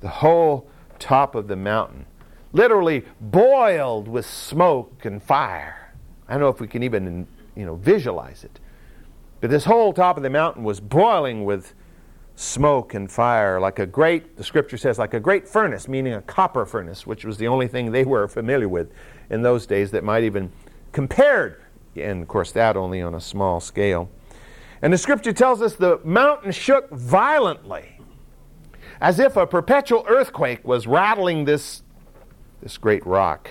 The 0.00 0.08
whole 0.08 0.68
top 0.98 1.34
of 1.34 1.48
the 1.48 1.56
mountain 1.56 2.06
literally 2.52 3.04
boiled 3.20 4.08
with 4.08 4.26
smoke 4.26 5.04
and 5.04 5.22
fire. 5.22 5.94
I 6.28 6.32
don't 6.32 6.40
know 6.40 6.48
if 6.48 6.60
we 6.60 6.68
can 6.68 6.82
even 6.82 7.26
you 7.54 7.64
know 7.66 7.76
visualize 7.76 8.44
it. 8.44 8.60
But 9.40 9.50
this 9.50 9.64
whole 9.64 9.92
top 9.92 10.16
of 10.16 10.22
the 10.22 10.30
mountain 10.30 10.64
was 10.64 10.80
boiling 10.80 11.44
with 11.44 11.74
smoke 12.36 12.92
and 12.94 13.10
fire, 13.10 13.58
like 13.58 13.78
a 13.78 13.86
great, 13.86 14.36
the 14.36 14.44
scripture 14.44 14.76
says, 14.76 14.98
like 14.98 15.14
a 15.14 15.20
great 15.20 15.48
furnace, 15.48 15.88
meaning 15.88 16.12
a 16.12 16.22
copper 16.22 16.66
furnace, 16.66 17.06
which 17.06 17.24
was 17.24 17.38
the 17.38 17.48
only 17.48 17.66
thing 17.66 17.90
they 17.90 18.04
were 18.04 18.28
familiar 18.28 18.68
with 18.68 18.92
in 19.30 19.42
those 19.42 19.66
days 19.66 19.90
that 19.90 20.04
might 20.04 20.22
even 20.22 20.52
compared, 20.92 21.62
and 21.96 22.22
of 22.22 22.28
course 22.28 22.52
that 22.52 22.76
only 22.76 23.00
on 23.00 23.14
a 23.14 23.20
small 23.20 23.58
scale. 23.58 24.10
And 24.82 24.92
the 24.92 24.98
scripture 24.98 25.32
tells 25.32 25.62
us 25.62 25.76
the 25.76 25.98
mountain 26.04 26.52
shook 26.52 26.90
violently, 26.90 27.98
as 29.00 29.18
if 29.18 29.36
a 29.36 29.46
perpetual 29.46 30.04
earthquake 30.06 30.66
was 30.66 30.86
rattling 30.86 31.46
this, 31.46 31.82
this 32.66 32.78
great 32.78 33.06
rock. 33.06 33.48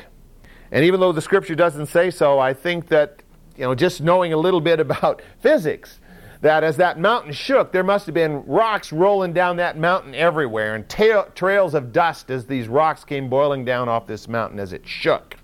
And 0.74 0.84
even 0.84 1.00
though 1.00 1.13
the 1.13 1.22
scripture 1.22 1.55
doesn't 1.55 1.86
say 1.86 2.12
so, 2.12 2.38
I 2.38 2.53
think 2.53 2.89
that, 2.89 3.24
you 3.55 3.63
know, 3.63 3.74
just 3.74 4.01
knowing 4.01 4.34
a 4.34 4.38
little 4.38 4.60
bit 4.60 4.77
about 4.81 5.22
physics, 5.39 6.01
that 6.41 6.65
as 6.65 6.75
that 6.75 7.00
mountain 7.00 7.31
shook, 7.31 7.72
there 7.72 7.81
must 7.81 8.07
have 8.07 8.13
been 8.13 8.45
rocks 8.45 8.91
rolling 8.91 9.31
down 9.31 9.55
that 9.55 9.77
mountain 9.77 10.13
everywhere 10.13 10.75
and 10.75 10.89
ta- 10.89 11.27
trails 11.34 11.74
of 11.74 11.93
dust 11.93 12.29
as 12.29 12.48
these 12.48 12.67
rocks 12.67 13.05
came 13.05 13.29
boiling 13.29 13.63
down 13.63 13.88
off 13.88 14.05
this 14.05 14.27
mountain 14.27 14.60
as 14.60 14.74
it 14.74 14.86
shook. 14.86 15.38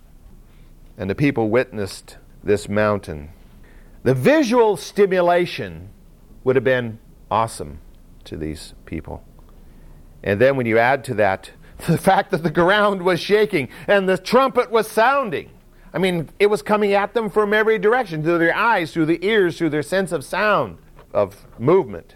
And 0.97 1.09
the 1.09 1.15
people 1.15 1.49
witnessed 1.49 2.17
this 2.43 2.67
mountain. 2.67 3.29
The 4.03 4.13
visual 4.13 4.75
stimulation 4.75 5.91
would 6.43 6.57
have 6.57 6.65
been 6.65 6.99
awesome 7.31 7.79
to 8.25 8.35
these 8.35 8.73
people. 8.85 9.23
And 10.21 10.41
then 10.41 10.57
when 10.57 10.65
you 10.65 10.77
add 10.77 11.05
to 11.05 11.13
that 11.13 11.51
the 11.88 11.97
fact 11.97 12.31
that 12.31 12.43
the 12.43 12.51
ground 12.51 13.01
was 13.01 13.19
shaking 13.19 13.69
and 13.88 14.07
the 14.07 14.17
trumpet 14.17 14.71
was 14.71 14.89
sounding, 14.89 15.50
I 15.93 15.97
mean, 15.97 16.29
it 16.39 16.47
was 16.47 16.61
coming 16.61 16.93
at 16.93 17.13
them 17.13 17.29
from 17.29 17.53
every 17.53 17.77
direction 17.77 18.23
through 18.23 18.38
their 18.38 18.55
eyes, 18.55 18.93
through 18.93 19.07
the 19.07 19.23
ears, 19.25 19.57
through 19.57 19.71
their 19.71 19.83
sense 19.83 20.11
of 20.11 20.23
sound 20.23 20.77
of 21.13 21.45
movement. 21.59 22.15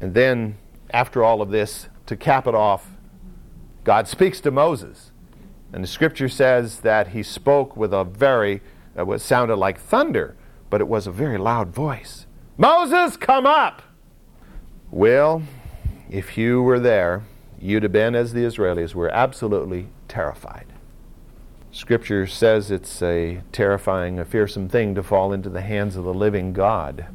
And 0.00 0.14
then, 0.14 0.56
after 0.90 1.22
all 1.22 1.40
of 1.40 1.50
this, 1.50 1.88
to 2.06 2.16
cap 2.16 2.46
it 2.46 2.54
off, 2.54 2.90
God 3.84 4.08
speaks 4.08 4.40
to 4.40 4.50
Moses. 4.50 5.12
And 5.72 5.84
the 5.84 5.88
scripture 5.88 6.28
says 6.28 6.80
that 6.80 7.08
he 7.08 7.22
spoke 7.22 7.76
with 7.76 7.94
a 7.94 8.02
very, 8.02 8.60
uh, 8.98 9.04
what 9.04 9.20
sounded 9.20 9.56
like 9.56 9.78
thunder, 9.78 10.36
but 10.68 10.80
it 10.80 10.88
was 10.88 11.06
a 11.06 11.12
very 11.12 11.38
loud 11.38 11.72
voice 11.72 12.26
Moses, 12.56 13.16
come 13.16 13.46
up! 13.46 13.80
Well, 14.90 15.42
if 16.10 16.36
you 16.36 16.60
were 16.60 16.80
there, 16.80 17.22
you'd 17.60 17.82
have 17.82 17.92
been, 17.92 18.14
as 18.14 18.32
the 18.32 18.44
Israelis 18.44 18.94
were, 18.94 19.10
absolutely 19.10 19.88
terrified. 20.08 20.66
Scripture 21.72 22.26
says 22.26 22.70
it's 22.70 23.00
a 23.00 23.42
terrifying, 23.52 24.18
a 24.18 24.24
fearsome 24.24 24.68
thing 24.68 24.94
to 24.94 25.02
fall 25.02 25.32
into 25.32 25.48
the 25.48 25.60
hands 25.60 25.94
of 25.94 26.04
the 26.04 26.14
living 26.14 26.52
God. 26.52 27.06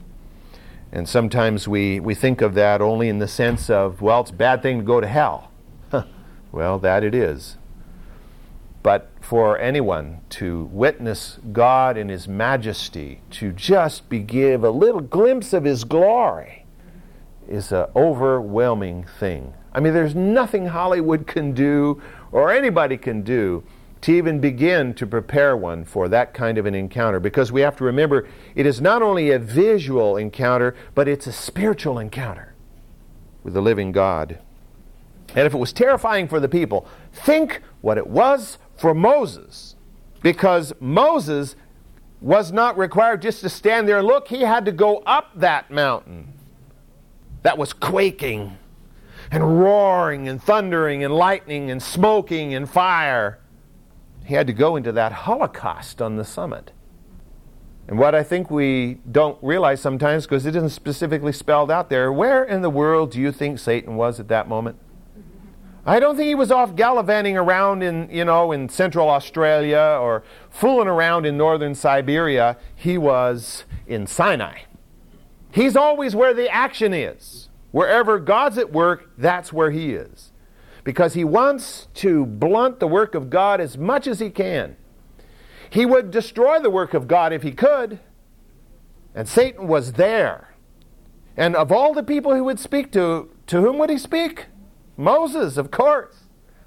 And 0.92 1.10
sometimes 1.10 1.68
we, 1.68 2.00
we 2.00 2.16
think 2.16 2.42
of 2.42 2.54
that 2.54 2.82
only 2.82 3.10
in 3.10 3.20
the 3.20 3.28
sense 3.28 3.70
of, 3.70 4.02
well, 4.02 4.22
it's 4.22 4.32
a 4.32 4.34
bad 4.34 4.62
thing 4.62 4.80
to 4.80 4.86
go 4.86 5.02
to 5.02 5.08
hell. 5.08 5.52
well, 6.52 6.80
that 6.80 7.04
it 7.04 7.14
is. 7.14 7.58
But 8.82 9.10
for 9.20 9.58
anyone 9.58 10.22
to 10.30 10.70
witness 10.72 11.40
God 11.52 11.98
in 11.98 12.08
His 12.08 12.28
majesty, 12.28 13.22
to 13.32 13.52
just 13.52 14.08
be 14.08 14.20
give 14.20 14.64
a 14.64 14.70
little 14.70 15.02
glimpse 15.02 15.54
of 15.54 15.64
His 15.64 15.84
glory, 15.84 16.65
is 17.48 17.72
an 17.72 17.88
overwhelming 17.96 19.06
thing. 19.20 19.54
I 19.74 19.80
mean, 19.80 19.94
there's 19.94 20.16
nothing 20.16 20.68
Hollywood 20.68 21.28
can 21.28 21.52
do 21.52 22.02
or 22.32 22.52
anybody 22.52 22.98
can 22.98 23.24
do 23.24 23.64
to 24.02 24.12
even 24.12 24.40
begin 24.40 24.94
to 24.94 25.08
prepare 25.08 25.58
one 25.58 25.84
for 25.84 26.08
that 26.10 26.34
kind 26.34 26.58
of 26.58 26.66
an 26.66 26.76
encounter 26.76 27.20
because 27.20 27.52
we 27.52 27.62
have 27.62 27.76
to 27.78 27.84
remember 27.84 28.28
it 28.54 28.66
is 28.66 28.80
not 28.80 29.02
only 29.02 29.32
a 29.32 29.40
visual 29.40 30.16
encounter, 30.16 30.76
but 30.94 31.08
it's 31.08 31.28
a 31.28 31.32
spiritual 31.32 32.00
encounter 32.00 32.54
with 33.44 33.54
the 33.54 33.62
living 33.62 33.92
God. 33.92 34.40
And 35.30 35.46
if 35.46 35.54
it 35.54 35.58
was 35.58 35.74
terrifying 35.74 36.28
for 36.28 36.40
the 36.40 36.48
people, 36.48 36.88
think 37.12 37.62
what 37.82 37.98
it 37.98 38.08
was 38.08 38.58
for 38.78 38.94
Moses. 38.94 39.76
Because 40.22 40.72
Moses 40.80 41.56
was 42.22 42.52
not 42.52 42.78
required 42.78 43.22
just 43.22 43.42
to 43.42 43.50
stand 43.50 43.88
there 43.88 43.98
and 43.98 44.08
look, 44.08 44.28
he 44.28 44.42
had 44.42 44.66
to 44.66 44.72
go 44.72 44.98
up 45.00 45.32
that 45.36 45.70
mountain 45.70 46.35
that 47.46 47.60
was 47.60 47.74
quaking 47.74 48.58
and 49.30 49.62
roaring 49.62 50.28
and 50.28 50.42
thundering 50.42 51.04
and 51.04 51.14
lightning 51.14 51.70
and 51.70 51.82
smoking 51.82 52.56
and 52.56 52.68
fire 52.68 53.40
he 54.26 54.34
had 54.34 54.48
to 54.48 54.54
go 54.54 54.76
into 54.76 54.92
that 54.92 55.12
holocaust 55.12 56.02
on 56.02 56.16
the 56.16 56.26
summit. 56.26 56.72
And 57.88 58.00
what 58.00 58.16
I 58.16 58.24
think 58.24 58.50
we 58.50 58.98
don't 59.12 59.38
realize 59.44 59.80
sometimes, 59.80 60.26
because 60.26 60.48
it 60.48 60.56
isn't 60.56 60.70
specifically 60.70 61.32
spelled 61.32 61.70
out 61.70 61.92
there, 61.92 62.12
where 62.12 62.44
in 62.44 62.64
the 62.64 62.70
world 62.72 63.12
do 63.12 63.22
you 63.22 63.32
think 63.32 63.60
Satan 63.60 63.96
was 63.96 64.20
at 64.20 64.28
that 64.30 64.50
moment? 64.50 64.80
I 65.86 66.00
don't 66.00 66.16
think 66.16 66.26
he 66.26 66.34
was 66.34 66.50
off 66.50 66.76
gallivanting 66.76 67.38
around 67.38 67.84
in, 67.84 68.10
you 68.10 68.26
know, 68.26 68.52
in 68.52 68.70
central 68.70 69.08
Australia 69.08 70.00
or 70.02 70.24
fooling 70.50 70.88
around 70.88 71.28
in 71.28 71.38
northern 71.38 71.76
Siberia. 71.76 72.58
He 72.74 72.98
was 72.98 73.66
in 73.86 74.08
Sinai. 74.08 74.62
He's 75.56 75.78
always 75.78 76.14
where 76.14 76.34
the 76.34 76.50
action 76.50 76.94
is. 76.94 77.48
Wherever 77.72 78.20
God's 78.20 78.58
at 78.58 78.74
work, 78.74 79.10
that's 79.18 79.54
where 79.54 79.72
he 79.72 79.94
is 79.94 80.34
because 80.84 81.16
he 81.16 81.24
wants 81.24 81.88
to 81.96 82.26
blunt 82.26 82.80
the 82.80 82.88
work 82.88 83.16
of 83.16 83.30
God 83.30 83.60
as 83.60 83.78
much 83.78 84.06
as 84.06 84.20
he 84.20 84.30
can. 84.30 84.76
He 85.70 85.86
would 85.86 86.12
destroy 86.12 86.60
the 86.60 86.70
work 86.70 86.94
of 86.94 87.08
God 87.08 87.34
if 87.34 87.42
he 87.42 87.52
could, 87.52 88.00
and 89.16 89.28
Satan 89.28 89.68
was 89.68 89.94
there. 89.94 90.54
And 91.36 91.56
of 91.56 91.72
all 91.72 91.94
the 91.94 92.04
people 92.04 92.36
he 92.36 92.42
would 92.42 92.60
speak 92.60 92.92
to, 92.92 93.32
to 93.48 93.62
whom 93.62 93.80
would 93.80 93.90
he 93.90 93.98
speak? 93.98 94.46
Moses, 94.96 95.58
of 95.58 95.72
course. 95.72 96.26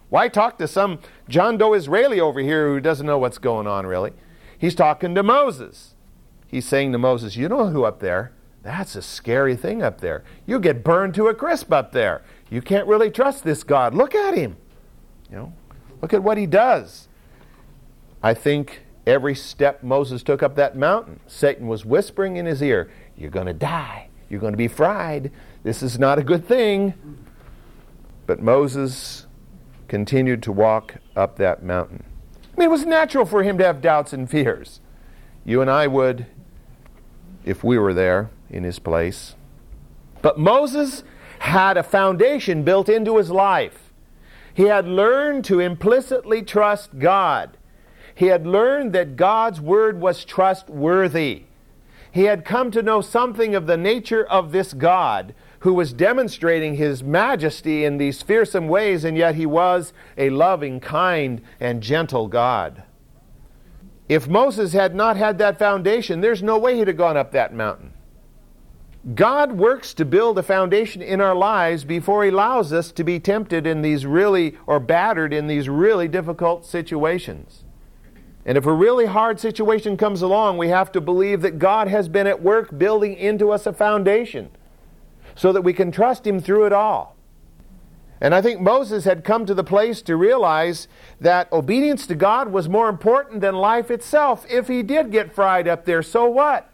Why 0.08 0.28
talk 0.28 0.58
to 0.58 0.66
some 0.66 0.98
John 1.28 1.58
Doe 1.58 1.74
Israeli 1.74 2.18
over 2.18 2.40
here 2.40 2.68
who 2.68 2.80
doesn't 2.80 3.06
know 3.06 3.18
what's 3.18 3.38
going 3.38 3.66
on, 3.66 3.86
really? 3.86 4.14
He's 4.58 4.74
talking 4.74 5.14
to 5.14 5.22
Moses. 5.22 5.94
He's 6.46 6.66
saying 6.66 6.92
to 6.92 6.98
Moses, 6.98 7.36
You 7.36 7.48
know 7.48 7.68
who 7.68 7.84
up 7.84 8.00
there? 8.00 8.32
That's 8.68 8.96
a 8.96 9.00
scary 9.00 9.56
thing 9.56 9.82
up 9.82 10.02
there. 10.02 10.24
You 10.44 10.60
get 10.60 10.84
burned 10.84 11.14
to 11.14 11.28
a 11.28 11.34
crisp 11.34 11.72
up 11.72 11.92
there. 11.92 12.20
You 12.50 12.60
can't 12.60 12.86
really 12.86 13.10
trust 13.10 13.42
this 13.42 13.64
God. 13.64 13.94
Look 13.94 14.14
at 14.14 14.34
him. 14.34 14.58
You 15.30 15.36
know, 15.36 15.52
look 16.02 16.12
at 16.12 16.22
what 16.22 16.36
he 16.36 16.44
does. 16.44 17.08
I 18.22 18.34
think 18.34 18.82
every 19.06 19.34
step 19.34 19.82
Moses 19.82 20.22
took 20.22 20.42
up 20.42 20.54
that 20.56 20.76
mountain, 20.76 21.20
Satan 21.26 21.66
was 21.66 21.86
whispering 21.86 22.36
in 22.36 22.44
his 22.44 22.62
ear, 22.62 22.90
You're 23.16 23.30
going 23.30 23.46
to 23.46 23.54
die. 23.54 24.10
You're 24.28 24.38
going 24.40 24.52
to 24.52 24.58
be 24.58 24.68
fried. 24.68 25.32
This 25.62 25.82
is 25.82 25.98
not 25.98 26.18
a 26.18 26.22
good 26.22 26.46
thing. 26.46 26.92
But 28.26 28.42
Moses 28.42 29.26
continued 29.88 30.42
to 30.42 30.52
walk 30.52 30.96
up 31.16 31.36
that 31.36 31.62
mountain. 31.62 32.04
I 32.54 32.60
mean, 32.60 32.68
it 32.68 32.70
was 32.70 32.84
natural 32.84 33.24
for 33.24 33.42
him 33.42 33.56
to 33.56 33.64
have 33.64 33.80
doubts 33.80 34.12
and 34.12 34.28
fears. 34.28 34.80
You 35.46 35.62
and 35.62 35.70
I 35.70 35.86
would 35.86 36.26
if 37.46 37.64
we 37.64 37.78
were 37.78 37.94
there 37.94 38.28
in 38.50 38.64
his 38.64 38.78
place. 38.78 39.34
But 40.22 40.38
Moses 40.38 41.04
had 41.40 41.76
a 41.76 41.82
foundation 41.82 42.62
built 42.62 42.88
into 42.88 43.16
his 43.16 43.30
life. 43.30 43.92
He 44.52 44.64
had 44.64 44.88
learned 44.88 45.44
to 45.44 45.60
implicitly 45.60 46.42
trust 46.42 46.98
God. 46.98 47.56
He 48.14 48.26
had 48.26 48.46
learned 48.46 48.92
that 48.92 49.16
God's 49.16 49.60
word 49.60 50.00
was 50.00 50.24
trustworthy. 50.24 51.44
He 52.10 52.24
had 52.24 52.44
come 52.44 52.72
to 52.72 52.82
know 52.82 53.00
something 53.00 53.54
of 53.54 53.66
the 53.66 53.76
nature 53.76 54.24
of 54.24 54.50
this 54.50 54.72
God 54.72 55.34
who 55.60 55.74
was 55.74 55.92
demonstrating 55.92 56.74
his 56.74 57.02
majesty 57.02 57.84
in 57.84 57.98
these 57.98 58.22
fearsome 58.22 58.68
ways, 58.68 59.04
and 59.04 59.16
yet 59.16 59.34
he 59.34 59.46
was 59.46 59.92
a 60.16 60.30
loving, 60.30 60.80
kind, 60.80 61.40
and 61.60 61.82
gentle 61.82 62.28
God. 62.28 62.82
If 64.08 64.26
Moses 64.26 64.72
had 64.72 64.94
not 64.94 65.16
had 65.16 65.38
that 65.38 65.58
foundation, 65.58 66.20
there's 66.20 66.42
no 66.42 66.58
way 66.58 66.76
he'd 66.76 66.88
have 66.88 66.96
gone 66.96 67.16
up 67.16 67.32
that 67.32 67.54
mountain. 67.54 67.92
God 69.14 69.52
works 69.52 69.94
to 69.94 70.04
build 70.04 70.38
a 70.38 70.42
foundation 70.42 71.00
in 71.00 71.20
our 71.20 71.34
lives 71.34 71.84
before 71.84 72.24
He 72.24 72.30
allows 72.30 72.72
us 72.72 72.92
to 72.92 73.04
be 73.04 73.18
tempted 73.18 73.66
in 73.66 73.80
these 73.80 74.04
really, 74.04 74.56
or 74.66 74.80
battered 74.80 75.32
in 75.32 75.46
these 75.46 75.68
really 75.68 76.08
difficult 76.08 76.66
situations. 76.66 77.64
And 78.44 78.58
if 78.58 78.66
a 78.66 78.72
really 78.72 79.06
hard 79.06 79.38
situation 79.40 79.96
comes 79.96 80.20
along, 80.20 80.58
we 80.58 80.68
have 80.68 80.90
to 80.92 81.00
believe 81.00 81.42
that 81.42 81.58
God 81.58 81.88
has 81.88 82.08
been 82.08 82.26
at 82.26 82.42
work 82.42 82.76
building 82.76 83.14
into 83.14 83.50
us 83.50 83.66
a 83.66 83.72
foundation 83.72 84.50
so 85.34 85.52
that 85.52 85.62
we 85.62 85.72
can 85.72 85.90
trust 85.92 86.26
Him 86.26 86.40
through 86.40 86.66
it 86.66 86.72
all. 86.72 87.16
And 88.20 88.34
I 88.34 88.42
think 88.42 88.60
Moses 88.60 89.04
had 89.04 89.22
come 89.22 89.46
to 89.46 89.54
the 89.54 89.64
place 89.64 90.02
to 90.02 90.16
realize 90.16 90.88
that 91.20 91.50
obedience 91.52 92.06
to 92.08 92.14
God 92.14 92.50
was 92.50 92.68
more 92.68 92.88
important 92.88 93.40
than 93.40 93.54
life 93.54 93.90
itself. 93.90 94.44
If 94.50 94.66
he 94.66 94.82
did 94.82 95.12
get 95.12 95.32
fried 95.32 95.68
up 95.68 95.84
there, 95.84 96.02
so 96.02 96.28
what? 96.28 96.68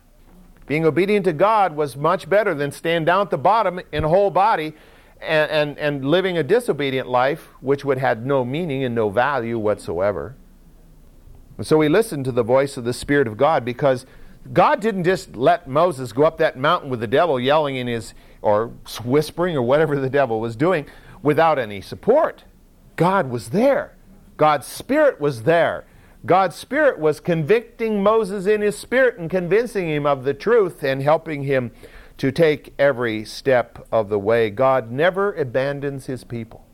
Being 0.67 0.85
obedient 0.85 1.25
to 1.27 1.33
God 1.33 1.77
was 1.77 1.97
much 1.97 2.29
better 2.29 2.55
than 2.55 2.73
staying 2.73 3.05
down 3.05 3.23
at 3.23 3.31
the 3.31 3.39
bottom 3.39 3.81
in 3.93 4.05
a 4.05 4.09
whole 4.09 4.31
body 4.31 4.75
and, 5.21 5.51
and, 5.51 5.79
and 5.79 6.05
living 6.05 6.39
a 6.39 6.43
disobedient 6.43 7.09
life, 7.09 7.49
which 7.61 7.85
would 7.85 7.99
have 7.99 8.25
no 8.25 8.45
meaning 8.45 8.85
and 8.85 8.95
no 8.95 9.11
value 9.11 9.59
whatsoever. 9.59 10.35
And 11.57 11.67
so 11.67 11.79
we 11.79 11.89
listened 11.89 12.25
to 12.25 12.33
the 12.33 12.43
voice 12.43 12.77
of 12.77 12.85
the 12.85 12.93
Spirit 12.93 13.29
of 13.29 13.37
God 13.37 13.65
because 13.65 14.07
God 14.53 14.81
didn't 14.81 15.05
just 15.05 15.37
let 15.37 15.69
Moses 15.69 16.13
go 16.13 16.25
up 16.25 16.39
that 16.39 16.59
mountain 16.59 16.91
with 16.91 17.01
the 17.01 17.07
devil 17.07 17.39
yelling 17.39 17.77
in 17.77 17.87
his, 17.87 18.15
or 18.43 18.69
whispering, 19.05 19.57
or 19.57 19.63
whatever 19.63 19.99
the 19.99 20.11
devil 20.11 20.41
was 20.41 20.57
doing 20.57 20.87
without 21.23 21.59
any 21.59 21.81
support. 21.81 22.45
God 22.97 23.31
was 23.31 23.51
there. 23.51 23.97
God's 24.37 24.67
Spirit 24.67 25.21
was 25.21 25.45
there. 25.45 25.85
God's 26.27 26.57
Spirit 26.57 26.99
was 26.99 27.21
convicting 27.21 28.03
Moses 28.03 28.47
in 28.47 28.63
his 28.63 28.79
spirit 28.79 29.19
and 29.19 29.29
convincing 29.29 29.89
him 29.89 30.07
of 30.07 30.25
the 30.25 30.33
truth 30.33 30.83
and 30.83 31.03
helping 31.03 31.43
him 31.43 31.71
to 32.17 32.33
take 32.33 32.73
every 32.79 33.25
step 33.25 33.87
of 33.93 34.09
the 34.09 34.19
way. 34.19 34.49
God 34.49 34.91
never 34.91 35.35
abandons 35.35 36.07
his 36.07 36.25
people. 36.25 36.65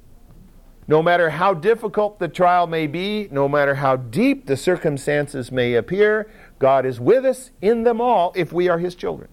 No 0.86 1.02
matter 1.02 1.30
how 1.30 1.54
difficult 1.54 2.18
the 2.18 2.28
trial 2.28 2.66
may 2.66 2.86
be, 2.86 3.28
no 3.30 3.48
matter 3.48 3.76
how 3.76 3.96
deep 3.96 4.46
the 4.46 4.56
circumstances 4.56 5.50
may 5.50 5.74
appear, 5.74 6.30
God 6.58 6.84
is 6.84 7.00
with 7.00 7.24
us 7.24 7.50
in 7.60 7.84
them 7.84 8.00
all 8.00 8.32
if 8.36 8.52
we 8.52 8.68
are 8.68 8.78
his 8.78 8.94
children. 8.94 9.28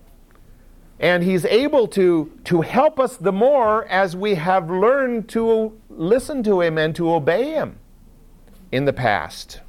And 0.99 1.23
he's 1.23 1.45
able 1.45 1.87
to, 1.89 2.31
to 2.45 2.61
help 2.61 2.99
us 2.99 3.17
the 3.17 3.31
more 3.31 3.85
as 3.85 4.15
we 4.15 4.35
have 4.35 4.71
learned 4.71 5.29
to 5.29 5.79
listen 5.89 6.41
to 6.43 6.61
him 6.61 6.77
and 6.77 6.95
to 6.95 7.11
obey 7.11 7.51
him 7.51 7.77
in 8.71 8.85
the 8.85 8.93
past. 8.93 9.61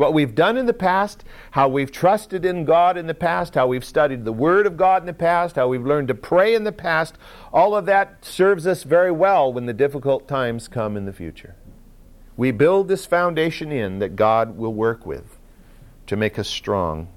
What 0.00 0.14
we've 0.14 0.34
done 0.34 0.56
in 0.56 0.64
the 0.64 0.72
past, 0.72 1.24
how 1.50 1.68
we've 1.68 1.92
trusted 1.92 2.46
in 2.46 2.64
God 2.64 2.96
in 2.96 3.06
the 3.06 3.12
past, 3.12 3.54
how 3.54 3.66
we've 3.66 3.84
studied 3.84 4.24
the 4.24 4.32
Word 4.32 4.66
of 4.66 4.78
God 4.78 5.02
in 5.02 5.06
the 5.06 5.12
past, 5.12 5.56
how 5.56 5.68
we've 5.68 5.84
learned 5.84 6.08
to 6.08 6.14
pray 6.14 6.54
in 6.54 6.64
the 6.64 6.72
past, 6.72 7.18
all 7.52 7.76
of 7.76 7.84
that 7.84 8.24
serves 8.24 8.66
us 8.66 8.82
very 8.82 9.12
well 9.12 9.52
when 9.52 9.66
the 9.66 9.74
difficult 9.74 10.26
times 10.26 10.68
come 10.68 10.96
in 10.96 11.04
the 11.04 11.12
future. 11.12 11.54
We 12.34 12.50
build 12.50 12.88
this 12.88 13.04
foundation 13.04 13.70
in 13.70 13.98
that 13.98 14.16
God 14.16 14.56
will 14.56 14.72
work 14.72 15.04
with 15.04 15.38
to 16.06 16.16
make 16.16 16.38
us 16.38 16.48
strong 16.48 17.08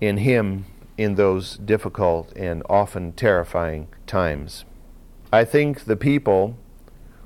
in 0.00 0.16
Him 0.16 0.64
in 0.96 1.16
those 1.16 1.58
difficult 1.58 2.32
and 2.34 2.62
often 2.70 3.12
terrifying 3.12 3.88
times. 4.06 4.64
I 5.30 5.44
think 5.44 5.84
the 5.84 5.96
people 5.96 6.56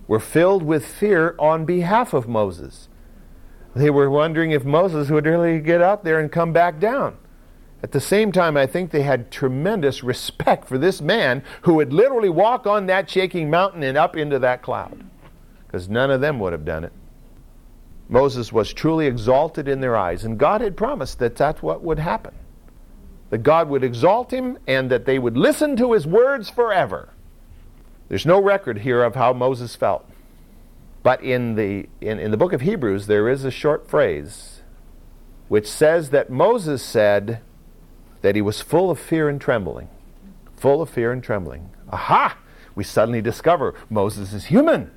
were 0.08 0.18
filled 0.18 0.64
with 0.64 0.84
fear 0.84 1.36
on 1.38 1.64
behalf 1.64 2.12
of 2.12 2.26
Moses. 2.26 2.88
They 3.74 3.90
were 3.90 4.10
wondering 4.10 4.50
if 4.50 4.64
Moses 4.64 5.10
would 5.10 5.26
really 5.26 5.60
get 5.60 5.80
out 5.80 6.04
there 6.04 6.18
and 6.18 6.30
come 6.30 6.52
back 6.52 6.80
down. 6.80 7.16
At 7.82 7.92
the 7.92 8.00
same 8.00 8.30
time, 8.30 8.56
I 8.56 8.66
think 8.66 8.90
they 8.90 9.02
had 9.02 9.30
tremendous 9.30 10.02
respect 10.02 10.68
for 10.68 10.76
this 10.76 11.00
man 11.00 11.42
who 11.62 11.74
would 11.74 11.92
literally 11.92 12.28
walk 12.28 12.66
on 12.66 12.86
that 12.86 13.08
shaking 13.08 13.48
mountain 13.48 13.82
and 13.82 13.96
up 13.96 14.16
into 14.16 14.38
that 14.40 14.62
cloud, 14.62 15.04
because 15.66 15.88
none 15.88 16.10
of 16.10 16.20
them 16.20 16.38
would 16.40 16.52
have 16.52 16.64
done 16.64 16.84
it. 16.84 16.92
Moses 18.08 18.52
was 18.52 18.72
truly 18.72 19.06
exalted 19.06 19.68
in 19.68 19.80
their 19.80 19.96
eyes, 19.96 20.24
and 20.24 20.36
God 20.36 20.60
had 20.60 20.76
promised 20.76 21.20
that 21.20 21.36
that's 21.36 21.62
what 21.62 21.82
would 21.82 21.98
happen 21.98 22.34
that 23.30 23.44
God 23.44 23.68
would 23.68 23.84
exalt 23.84 24.32
him 24.32 24.58
and 24.66 24.90
that 24.90 25.06
they 25.06 25.18
would 25.18 25.36
listen 25.36 25.76
to 25.76 25.92
his 25.92 26.06
words 26.06 26.50
forever. 26.50 27.10
There's 28.08 28.26
no 28.26 28.42
record 28.42 28.78
here 28.78 29.02
of 29.04 29.14
how 29.14 29.32
Moses 29.32 29.76
felt. 29.76 30.09
But 31.02 31.22
in 31.22 31.54
the, 31.54 31.88
in, 32.00 32.18
in 32.18 32.30
the 32.30 32.36
book 32.36 32.52
of 32.52 32.60
Hebrews, 32.60 33.06
there 33.06 33.28
is 33.28 33.44
a 33.44 33.50
short 33.50 33.88
phrase 33.88 34.60
which 35.48 35.66
says 35.66 36.10
that 36.10 36.30
Moses 36.30 36.82
said 36.82 37.40
that 38.22 38.36
he 38.36 38.42
was 38.42 38.60
full 38.60 38.90
of 38.90 39.00
fear 39.00 39.28
and 39.28 39.40
trembling. 39.40 39.88
Full 40.56 40.82
of 40.82 40.90
fear 40.90 41.10
and 41.10 41.22
trembling. 41.22 41.70
Aha! 41.90 42.36
We 42.74 42.84
suddenly 42.84 43.20
discover 43.20 43.74
Moses 43.88 44.32
is 44.32 44.46
human. 44.46 44.90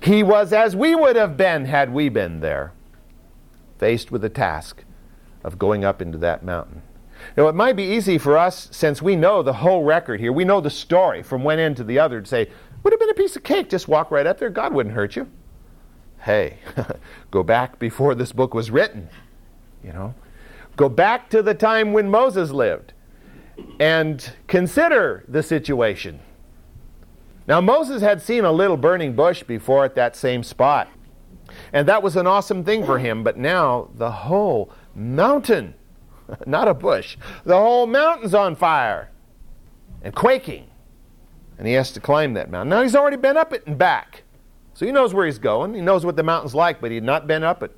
He 0.00 0.22
was 0.22 0.52
as 0.52 0.74
we 0.74 0.94
would 0.94 1.16
have 1.16 1.36
been 1.36 1.64
had 1.66 1.92
we 1.92 2.08
been 2.08 2.40
there, 2.40 2.72
faced 3.78 4.10
with 4.10 4.22
the 4.22 4.28
task 4.28 4.84
of 5.44 5.58
going 5.58 5.84
up 5.84 6.00
into 6.00 6.18
that 6.18 6.44
mountain. 6.44 6.82
Now, 7.38 7.46
it 7.46 7.54
might 7.54 7.76
be 7.76 7.84
easy 7.84 8.18
for 8.18 8.36
us, 8.36 8.68
since 8.72 9.00
we 9.00 9.14
know 9.14 9.44
the 9.44 9.52
whole 9.52 9.84
record 9.84 10.18
here, 10.18 10.32
we 10.32 10.44
know 10.44 10.60
the 10.60 10.70
story 10.70 11.22
from 11.22 11.44
one 11.44 11.60
end 11.60 11.76
to 11.76 11.84
the 11.84 11.96
other, 11.96 12.20
to 12.20 12.26
say, 12.26 12.50
would 12.82 12.92
have 12.92 12.98
been 12.98 13.10
a 13.10 13.14
piece 13.14 13.36
of 13.36 13.44
cake, 13.44 13.68
just 13.68 13.86
walk 13.86 14.10
right 14.10 14.26
up 14.26 14.40
there, 14.40 14.50
God 14.50 14.74
wouldn't 14.74 14.96
hurt 14.96 15.14
you. 15.14 15.28
Hey, 16.18 16.58
go 17.30 17.44
back 17.44 17.78
before 17.78 18.16
this 18.16 18.32
book 18.32 18.54
was 18.54 18.72
written, 18.72 19.08
you 19.84 19.92
know. 19.92 20.16
Go 20.76 20.88
back 20.88 21.30
to 21.30 21.40
the 21.40 21.54
time 21.54 21.92
when 21.92 22.10
Moses 22.10 22.50
lived 22.50 22.92
and 23.78 24.32
consider 24.48 25.24
the 25.28 25.44
situation. 25.44 26.18
Now, 27.46 27.60
Moses 27.60 28.02
had 28.02 28.20
seen 28.20 28.44
a 28.44 28.50
little 28.50 28.76
burning 28.76 29.14
bush 29.14 29.44
before 29.44 29.84
at 29.84 29.94
that 29.94 30.16
same 30.16 30.42
spot, 30.42 30.88
and 31.72 31.86
that 31.86 32.02
was 32.02 32.16
an 32.16 32.26
awesome 32.26 32.64
thing 32.64 32.84
for 32.84 32.98
him, 32.98 33.22
but 33.22 33.38
now 33.38 33.90
the 33.94 34.10
whole 34.10 34.72
mountain 34.92 35.74
not 36.46 36.68
a 36.68 36.74
bush. 36.74 37.16
The 37.44 37.56
whole 37.56 37.86
mountain's 37.86 38.34
on 38.34 38.56
fire 38.56 39.10
and 40.02 40.14
quaking. 40.14 40.66
And 41.58 41.66
he 41.66 41.72
has 41.74 41.90
to 41.92 42.00
climb 42.00 42.34
that 42.34 42.50
mountain. 42.50 42.70
Now 42.70 42.82
he's 42.82 42.94
already 42.94 43.16
been 43.16 43.36
up 43.36 43.52
it 43.52 43.66
and 43.66 43.76
back. 43.76 44.22
So 44.74 44.86
he 44.86 44.92
knows 44.92 45.12
where 45.12 45.26
he's 45.26 45.40
going. 45.40 45.74
He 45.74 45.80
knows 45.80 46.06
what 46.06 46.14
the 46.14 46.22
mountain's 46.22 46.54
like, 46.54 46.80
but 46.80 46.90
he 46.90 46.96
had 46.96 47.04
not 47.04 47.26
been 47.26 47.42
up 47.42 47.62
it 47.64 47.76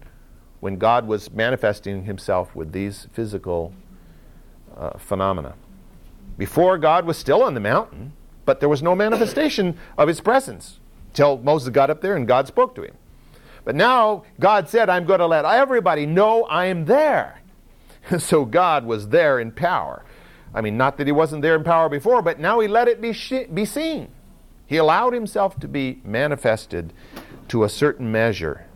when 0.60 0.76
God 0.76 1.06
was 1.06 1.30
manifesting 1.30 2.04
himself 2.04 2.54
with 2.54 2.72
these 2.72 3.08
physical 3.12 3.72
uh, 4.76 4.98
phenomena. 4.98 5.54
Before, 6.36 6.76
God 6.76 7.06
was 7.06 7.16
still 7.16 7.42
on 7.42 7.54
the 7.54 7.60
mountain, 7.60 8.12
but 8.44 8.60
there 8.60 8.68
was 8.68 8.82
no 8.82 8.94
manifestation 8.94 9.78
of 9.96 10.08
his 10.08 10.20
presence 10.20 10.78
till 11.12 11.38
Moses 11.38 11.70
got 11.70 11.90
up 11.90 12.02
there 12.02 12.16
and 12.16 12.28
God 12.28 12.46
spoke 12.46 12.74
to 12.74 12.82
him. 12.82 12.94
But 13.64 13.74
now 13.74 14.24
God 14.38 14.68
said, 14.68 14.88
I'm 14.88 15.04
going 15.04 15.20
to 15.20 15.26
let 15.26 15.44
everybody 15.44 16.06
know 16.06 16.44
I 16.44 16.66
am 16.66 16.84
there. 16.84 17.39
so 18.18 18.44
God 18.44 18.84
was 18.84 19.08
there 19.08 19.38
in 19.40 19.52
power. 19.52 20.04
I 20.54 20.60
mean, 20.60 20.76
not 20.76 20.96
that 20.98 21.06
he 21.06 21.12
wasn't 21.12 21.42
there 21.42 21.54
in 21.54 21.64
power 21.64 21.88
before, 21.88 22.22
but 22.22 22.40
now 22.40 22.60
he 22.60 22.68
let 22.68 22.88
it 22.88 23.00
be, 23.00 23.12
sh- 23.12 23.46
be 23.52 23.64
seen. 23.64 24.08
He 24.66 24.76
allowed 24.76 25.12
himself 25.12 25.58
to 25.60 25.68
be 25.68 26.00
manifested 26.04 26.92
to 27.48 27.64
a 27.64 27.68
certain 27.68 28.10
measure. 28.10 28.66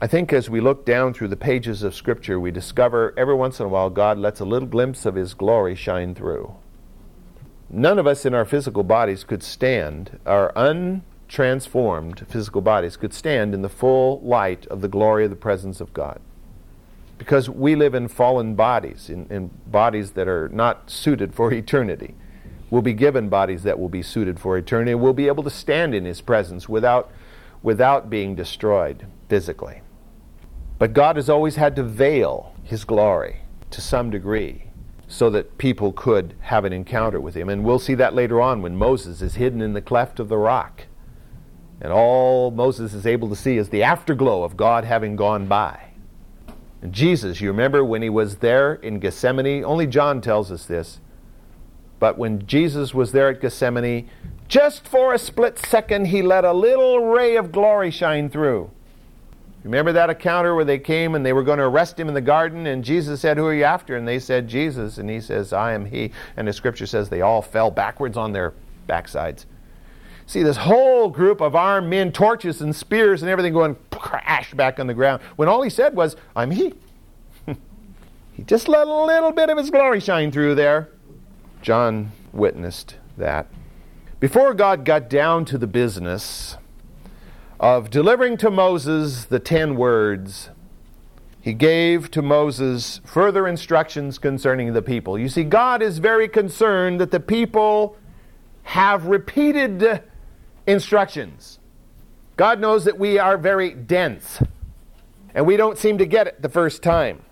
I 0.00 0.06
think 0.06 0.32
as 0.32 0.50
we 0.50 0.60
look 0.60 0.84
down 0.84 1.14
through 1.14 1.28
the 1.28 1.36
pages 1.36 1.82
of 1.82 1.94
Scripture, 1.94 2.40
we 2.40 2.50
discover 2.50 3.14
every 3.16 3.34
once 3.34 3.60
in 3.60 3.66
a 3.66 3.68
while 3.68 3.88
God 3.88 4.18
lets 4.18 4.40
a 4.40 4.44
little 4.44 4.68
glimpse 4.68 5.06
of 5.06 5.14
His 5.14 5.34
glory 5.34 5.74
shine 5.74 6.14
through. 6.14 6.54
None 7.70 7.98
of 7.98 8.06
us 8.06 8.26
in 8.26 8.34
our 8.34 8.44
physical 8.44 8.82
bodies 8.82 9.24
could 9.24 9.42
stand, 9.42 10.18
our 10.26 10.52
untransformed 10.54 12.26
physical 12.28 12.60
bodies 12.60 12.96
could 12.96 13.14
stand 13.14 13.54
in 13.54 13.62
the 13.62 13.68
full 13.68 14.20
light 14.20 14.66
of 14.66 14.80
the 14.80 14.88
glory 14.88 15.24
of 15.24 15.30
the 15.30 15.36
presence 15.36 15.80
of 15.80 15.94
God 15.94 16.20
because 17.18 17.48
we 17.48 17.76
live 17.76 17.94
in 17.94 18.08
fallen 18.08 18.54
bodies, 18.54 19.08
in, 19.08 19.26
in, 19.30 19.50
bodies 19.66 20.12
that 20.12 20.28
are 20.28 20.48
not 20.48 20.90
suited 20.90 21.34
for 21.34 21.52
eternity. 21.52 22.14
We'll 22.70 22.82
be 22.82 22.94
given 22.94 23.28
bodies 23.28 23.62
that 23.64 23.78
will 23.78 23.88
be 23.88 24.02
suited 24.02 24.40
for 24.40 24.56
eternity. 24.56 24.94
We'll 24.94 25.12
be 25.12 25.26
able 25.26 25.44
to 25.44 25.50
stand 25.50 25.94
in 25.94 26.04
His 26.04 26.20
presence 26.20 26.68
without, 26.68 27.10
without 27.62 28.08
being 28.08 28.34
destroyed 28.34 29.06
physically. 29.28 29.82
But 30.78 30.94
God 30.94 31.16
has 31.16 31.28
always 31.28 31.56
had 31.56 31.76
to 31.76 31.82
veil 31.82 32.54
His 32.64 32.84
glory 32.84 33.42
to 33.70 33.80
some 33.80 34.10
degree 34.10 34.64
so 35.06 35.28
that 35.30 35.58
people 35.58 35.92
could 35.92 36.34
have 36.40 36.64
an 36.64 36.72
encounter 36.72 37.20
with 37.20 37.34
Him. 37.34 37.48
And 37.48 37.62
we'll 37.62 37.78
see 37.78 37.94
that 37.94 38.14
later 38.14 38.40
on 38.40 38.62
when 38.62 38.76
Moses 38.76 39.20
is 39.20 39.34
hidden 39.34 39.60
in 39.60 39.74
the 39.74 39.82
cleft 39.82 40.18
of 40.18 40.28
the 40.28 40.38
rock. 40.38 40.86
And 41.82 41.92
all 41.92 42.50
Moses 42.50 42.94
is 42.94 43.06
able 43.06 43.28
to 43.28 43.36
see 43.36 43.58
is 43.58 43.68
the 43.68 43.82
afterglow 43.82 44.44
of 44.44 44.56
God 44.56 44.84
having 44.84 45.16
gone 45.16 45.46
by. 45.46 45.91
And 46.82 46.92
Jesus, 46.92 47.40
you 47.40 47.48
remember 47.48 47.84
when 47.84 48.02
he 48.02 48.10
was 48.10 48.36
there 48.36 48.74
in 48.74 48.98
Gethsemane? 48.98 49.64
Only 49.64 49.86
John 49.86 50.20
tells 50.20 50.50
us 50.50 50.66
this. 50.66 51.00
But 52.00 52.18
when 52.18 52.44
Jesus 52.46 52.92
was 52.92 53.12
there 53.12 53.28
at 53.28 53.40
Gethsemane, 53.40 54.10
just 54.48 54.86
for 54.86 55.14
a 55.14 55.18
split 55.18 55.58
second, 55.58 56.06
he 56.06 56.20
let 56.20 56.44
a 56.44 56.52
little 56.52 57.06
ray 57.06 57.36
of 57.36 57.52
glory 57.52 57.92
shine 57.92 58.28
through. 58.28 58.70
Remember 59.62 59.92
that 59.92 60.10
encounter 60.10 60.56
where 60.56 60.64
they 60.64 60.80
came 60.80 61.14
and 61.14 61.24
they 61.24 61.32
were 61.32 61.44
going 61.44 61.58
to 61.58 61.64
arrest 61.64 61.98
him 61.98 62.08
in 62.08 62.14
the 62.14 62.20
garden, 62.20 62.66
and 62.66 62.82
Jesus 62.82 63.20
said, 63.20 63.36
Who 63.36 63.46
are 63.46 63.54
you 63.54 63.62
after? 63.62 63.96
And 63.96 64.06
they 64.06 64.18
said, 64.18 64.48
Jesus. 64.48 64.98
And 64.98 65.08
he 65.08 65.20
says, 65.20 65.52
I 65.52 65.72
am 65.74 65.86
he. 65.86 66.10
And 66.36 66.48
the 66.48 66.52
scripture 66.52 66.86
says 66.86 67.08
they 67.08 67.20
all 67.20 67.42
fell 67.42 67.70
backwards 67.70 68.16
on 68.16 68.32
their 68.32 68.54
backsides. 68.88 69.46
See 70.32 70.42
this 70.42 70.56
whole 70.56 71.10
group 71.10 71.42
of 71.42 71.54
armed 71.54 71.90
men, 71.90 72.10
torches 72.10 72.62
and 72.62 72.74
spears 72.74 73.20
and 73.20 73.30
everything 73.30 73.52
going 73.52 73.76
crash 73.90 74.54
back 74.54 74.80
on 74.80 74.86
the 74.86 74.94
ground 74.94 75.20
when 75.36 75.46
all 75.46 75.60
he 75.60 75.68
said 75.68 75.94
was, 75.94 76.16
I'm 76.34 76.52
he. 76.52 76.72
he 78.32 78.42
just 78.42 78.66
let 78.66 78.86
a 78.86 79.04
little 79.04 79.32
bit 79.32 79.50
of 79.50 79.58
his 79.58 79.68
glory 79.68 80.00
shine 80.00 80.32
through 80.32 80.54
there. 80.54 80.88
John 81.60 82.12
witnessed 82.32 82.96
that. 83.18 83.46
Before 84.20 84.54
God 84.54 84.86
got 84.86 85.10
down 85.10 85.44
to 85.44 85.58
the 85.58 85.66
business 85.66 86.56
of 87.60 87.90
delivering 87.90 88.38
to 88.38 88.50
Moses 88.50 89.26
the 89.26 89.38
ten 89.38 89.76
words, 89.76 90.48
he 91.42 91.52
gave 91.52 92.10
to 92.10 92.22
Moses 92.22 93.02
further 93.04 93.46
instructions 93.46 94.16
concerning 94.16 94.72
the 94.72 94.80
people. 94.80 95.18
You 95.18 95.28
see, 95.28 95.44
God 95.44 95.82
is 95.82 95.98
very 95.98 96.26
concerned 96.26 97.02
that 97.02 97.10
the 97.10 97.20
people 97.20 97.98
have 98.62 99.04
repeated 99.04 100.02
instructions. 100.66 101.58
God 102.36 102.60
knows 102.60 102.84
that 102.84 102.98
we 102.98 103.18
are 103.18 103.36
very 103.36 103.70
dense 103.70 104.42
and 105.34 105.46
we 105.46 105.56
don't 105.56 105.78
seem 105.78 105.98
to 105.98 106.06
get 106.06 106.26
it 106.26 106.42
the 106.42 106.48
first 106.48 106.82
time. 106.82 107.22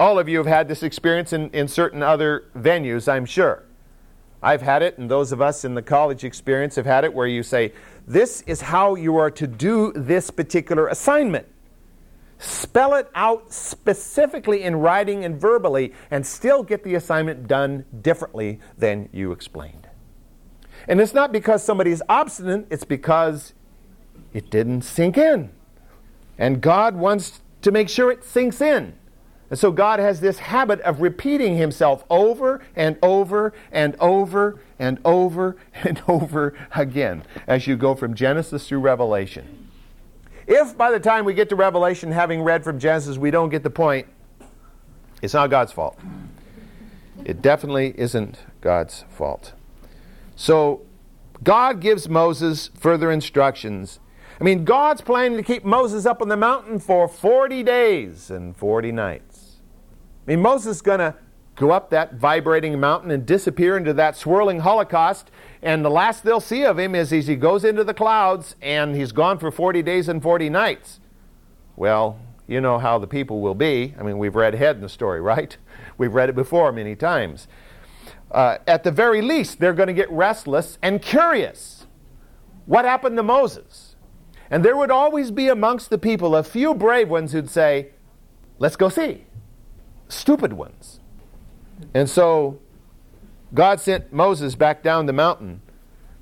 All 0.00 0.18
of 0.18 0.28
you 0.28 0.38
have 0.38 0.46
had 0.46 0.68
this 0.68 0.82
experience 0.82 1.32
in, 1.32 1.50
in 1.50 1.68
certain 1.68 2.02
other 2.02 2.44
venues, 2.56 3.10
I'm 3.10 3.26
sure. 3.26 3.64
I've 4.42 4.62
had 4.62 4.82
it, 4.82 4.98
and 4.98 5.10
those 5.10 5.32
of 5.32 5.40
us 5.40 5.64
in 5.64 5.74
the 5.74 5.82
college 5.82 6.24
experience 6.24 6.76
have 6.76 6.84
had 6.84 7.04
it 7.04 7.14
where 7.14 7.26
you 7.26 7.42
say, 7.42 7.72
This 8.06 8.42
is 8.42 8.60
how 8.60 8.94
you 8.94 9.16
are 9.16 9.30
to 9.30 9.46
do 9.46 9.92
this 9.92 10.30
particular 10.30 10.88
assignment. 10.88 11.46
Spell 12.38 12.94
it 12.94 13.08
out 13.14 13.52
specifically 13.52 14.62
in 14.62 14.76
writing 14.76 15.24
and 15.24 15.40
verbally, 15.40 15.94
and 16.10 16.26
still 16.26 16.62
get 16.62 16.84
the 16.84 16.94
assignment 16.94 17.46
done 17.48 17.86
differently 18.02 18.60
than 18.76 19.08
you 19.12 19.32
explained. 19.32 19.83
And 20.88 21.00
it's 21.00 21.14
not 21.14 21.32
because 21.32 21.62
somebody's 21.62 22.02
obstinate, 22.08 22.66
it's 22.70 22.84
because 22.84 23.54
it 24.32 24.50
didn't 24.50 24.82
sink 24.82 25.16
in. 25.16 25.50
And 26.38 26.60
God 26.60 26.96
wants 26.96 27.40
to 27.62 27.70
make 27.70 27.88
sure 27.88 28.10
it 28.10 28.24
sinks 28.24 28.60
in. 28.60 28.94
And 29.50 29.58
so 29.58 29.70
God 29.70 30.00
has 30.00 30.20
this 30.20 30.38
habit 30.38 30.80
of 30.80 31.00
repeating 31.00 31.56
himself 31.56 32.04
over 32.10 32.60
and 32.74 32.98
over 33.02 33.52
and 33.70 33.94
over 34.00 34.60
and 34.78 34.98
over 35.04 35.56
and 35.74 36.02
over 36.08 36.54
again 36.74 37.24
as 37.46 37.66
you 37.66 37.76
go 37.76 37.94
from 37.94 38.14
Genesis 38.14 38.68
through 38.68 38.80
Revelation. 38.80 39.68
If 40.46 40.76
by 40.76 40.90
the 40.90 41.00
time 41.00 41.24
we 41.24 41.34
get 41.34 41.48
to 41.50 41.56
Revelation, 41.56 42.12
having 42.12 42.42
read 42.42 42.64
from 42.64 42.78
Genesis, 42.78 43.16
we 43.16 43.30
don't 43.30 43.48
get 43.48 43.62
the 43.62 43.70
point, 43.70 44.06
it's 45.22 45.32
not 45.32 45.48
God's 45.48 45.72
fault. 45.72 45.98
It 47.24 47.40
definitely 47.40 47.94
isn't 47.96 48.40
God's 48.60 49.04
fault. 49.08 49.54
So 50.36 50.82
God 51.42 51.80
gives 51.80 52.08
Moses 52.08 52.70
further 52.74 53.10
instructions 53.10 54.00
I 54.40 54.42
mean, 54.44 54.64
God's 54.64 55.00
planning 55.00 55.36
to 55.36 55.44
keep 55.44 55.64
Moses 55.64 56.06
up 56.06 56.20
on 56.20 56.28
the 56.28 56.36
mountain 56.36 56.80
for 56.80 57.06
40 57.06 57.62
days 57.62 58.30
and 58.30 58.56
40 58.56 58.90
nights. 58.90 59.60
I 60.26 60.32
mean, 60.32 60.42
Moses 60.42 60.76
is 60.76 60.82
going 60.82 60.98
to 60.98 61.14
go 61.54 61.70
up 61.70 61.90
that 61.90 62.14
vibrating 62.14 62.80
mountain 62.80 63.12
and 63.12 63.24
disappear 63.24 63.76
into 63.76 63.92
that 63.94 64.16
swirling 64.16 64.60
holocaust, 64.60 65.30
and 65.62 65.84
the 65.84 65.90
last 65.90 66.24
they'll 66.24 66.40
see 66.40 66.64
of 66.64 66.80
him 66.80 66.96
is 66.96 67.12
as 67.12 67.28
he 67.28 67.36
goes 67.36 67.64
into 67.64 67.84
the 67.84 67.94
clouds 67.94 68.56
and 68.60 68.96
he's 68.96 69.12
gone 69.12 69.38
for 69.38 69.52
40 69.52 69.82
days 69.82 70.08
and 70.08 70.20
40 70.20 70.50
nights. 70.50 70.98
Well, 71.76 72.18
you 72.48 72.60
know 72.60 72.78
how 72.78 72.98
the 72.98 73.06
people 73.06 73.40
will 73.40 73.54
be. 73.54 73.94
I 73.98 74.02
mean, 74.02 74.18
we've 74.18 74.34
read 74.34 74.54
ahead 74.54 74.76
in 74.76 74.82
the 74.82 74.88
story, 74.88 75.20
right? 75.22 75.56
We've 75.96 76.12
read 76.12 76.28
it 76.28 76.34
before 76.34 76.72
many 76.72 76.96
times. 76.96 77.46
Uh, 78.34 78.58
at 78.66 78.82
the 78.82 78.90
very 78.90 79.22
least, 79.22 79.60
they're 79.60 79.72
going 79.72 79.86
to 79.86 79.92
get 79.94 80.10
restless 80.10 80.76
and 80.82 81.00
curious. 81.00 81.86
What 82.66 82.84
happened 82.84 83.16
to 83.16 83.22
Moses? 83.22 83.94
And 84.50 84.64
there 84.64 84.76
would 84.76 84.90
always 84.90 85.30
be 85.30 85.46
amongst 85.48 85.88
the 85.88 85.98
people 85.98 86.34
a 86.34 86.42
few 86.42 86.74
brave 86.74 87.08
ones 87.08 87.30
who'd 87.30 87.48
say, 87.48 87.90
Let's 88.58 88.74
go 88.74 88.88
see. 88.88 89.24
Stupid 90.08 90.52
ones. 90.52 90.98
And 91.94 92.10
so 92.10 92.58
God 93.52 93.80
sent 93.80 94.12
Moses 94.12 94.56
back 94.56 94.82
down 94.82 95.06
the 95.06 95.12
mountain 95.12 95.62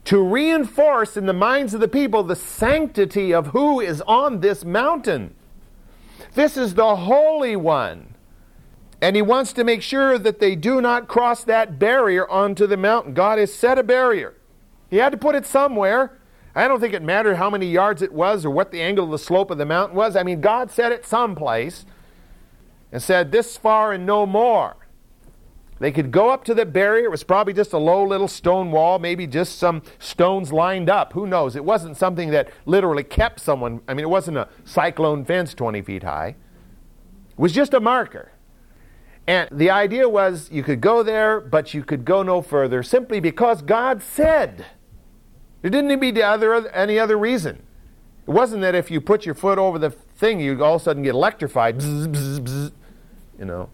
to 0.05 0.21
reinforce 0.23 1.17
in 1.17 1.25
the 1.27 1.33
minds 1.33 1.73
of 1.73 1.81
the 1.81 1.89
people 1.89 2.23
the 2.23 2.37
sanctity 2.37 3.33
of 3.33 3.49
who 3.49 3.81
is 3.81 4.03
on 4.03 4.41
this 4.41 4.65
mountain. 4.65 5.35
This 6.35 6.57
is 6.59 6.75
the 6.75 6.97
Holy 6.97 7.57
One. 7.57 8.12
And 9.03 9.17
he 9.17 9.21
wants 9.23 9.53
to 9.55 9.65
make 9.65 9.83
sure 9.83 10.17
that 10.17 10.39
they 10.39 10.55
do 10.55 10.81
not 10.81 11.09
cross 11.09 11.43
that 11.45 11.77
barrier 11.77 12.27
onto 12.31 12.69
the 12.69 12.77
mountain. 12.77 13.15
God 13.15 13.41
has 13.41 13.53
set 13.53 13.77
a 13.77 13.83
barrier. 13.83 14.35
He 14.89 14.99
had 14.99 15.11
to 15.11 15.19
put 15.19 15.35
it 15.35 15.45
somewhere. 15.45 16.21
I 16.55 16.69
don't 16.69 16.79
think 16.79 16.95
it 16.95 17.03
mattered 17.03 17.35
how 17.35 17.51
many 17.51 17.67
yards 17.67 18.01
it 18.01 18.13
was 18.13 18.45
or 18.45 18.51
what 18.51 18.71
the 18.71 18.81
angle 18.81 19.07
of 19.07 19.11
the 19.11 19.19
slope 19.19 19.51
of 19.51 19.59
the 19.59 19.67
mountain 19.67 19.97
was. 19.97 20.15
I 20.15 20.23
mean, 20.23 20.41
God 20.41 20.71
set 20.71 20.93
it 20.93 21.05
someplace 21.05 21.85
and 22.93 23.03
said, 23.03 23.33
This 23.33 23.57
far 23.57 23.93
and 23.93 24.07
no 24.07 24.25
more. 24.25 24.77
They 25.81 25.91
could 25.91 26.13
go 26.13 26.31
up 26.31 26.45
to 26.45 26.55
the 26.55 26.65
barrier. 26.65 27.07
It 27.07 27.11
was 27.11 27.25
probably 27.25 27.55
just 27.55 27.73
a 27.73 27.79
low 27.79 28.07
little 28.07 28.29
stone 28.29 28.71
wall, 28.71 29.01
maybe 29.01 29.27
just 29.27 29.59
some 29.59 29.83
stones 29.99 30.53
lined 30.53 30.89
up. 30.89 31.13
Who 31.15 31.27
knows? 31.27 31.57
It 31.57 31.65
wasn't 31.65 31.97
something 31.97 32.31
that 32.31 32.51
literally 32.67 33.03
kept 33.03 33.41
someone. 33.41 33.81
I 33.89 33.95
mean, 33.95 34.05
it 34.05 34.11
wasn't 34.11 34.37
a 34.37 34.49
cyclone 34.65 35.25
fence 35.25 35.55
20 35.55 35.83
feet 35.83 36.05
high. 36.05 36.37
It 37.31 37.39
was 37.39 37.51
just 37.51 37.75
a 37.75 37.81
marker. 37.81 38.32
And 39.27 39.49
the 39.53 39.71
idea 39.71 40.09
was 40.09 40.51
you 40.51 40.63
could 40.63 40.81
go 40.81 41.03
there, 41.03 41.41
but 41.41 41.75
you 41.75 41.85
could 41.85 42.05
go 42.05 42.23
no 42.23 42.43
further 42.43 42.83
simply 42.83 43.21
because 43.21 43.63
God 43.63 44.03
said. 44.03 44.67
There 45.61 45.71
didn't 45.71 45.89
need 45.89 46.15
be 46.15 46.23
other, 46.23 46.69
any 46.71 46.99
other 46.99 47.17
reason. 47.17 47.63
It 48.27 48.31
wasn't 48.31 48.63
that 48.63 48.75
if 48.75 48.91
you 48.91 49.01
put 49.01 49.25
your 49.25 49.35
foot 49.35 49.59
over 49.59 49.79
the 49.79 49.91
thing, 49.91 50.41
you'd 50.41 50.61
all 50.61 50.77
of 50.77 50.83
a 50.83 50.85
sudden 50.85 51.03
get 51.03 51.15
electrified. 51.15 51.79
Bzz, 51.79 52.09
bzz, 52.09 52.41
bzz, 52.41 52.73
you 53.39 53.45
know. 53.45 53.71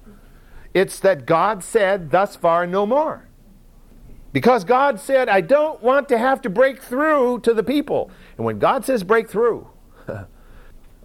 It's 0.75 1.01
that 1.01 1.25
God 1.25 1.65
said, 1.65 2.11
thus 2.11 2.37
far, 2.37 2.67
no 2.67 2.85
more. 2.85 3.27
Because 4.33 4.65
God 4.65 5.01
said, 5.01 5.29
I 5.29 5.41
don't 5.41 5.83
want 5.83 6.09
to 6.11 6.19
have 6.19 6.43
to 6.43 6.51
break 6.51 6.83
through 6.83 7.41
to 7.41 7.55
the 7.55 7.63
people. 7.63 8.11
And 8.37 8.45
when 8.45 8.59
God 8.59 8.85
says 8.85 9.03
break 9.03 9.29
through, 9.29 9.67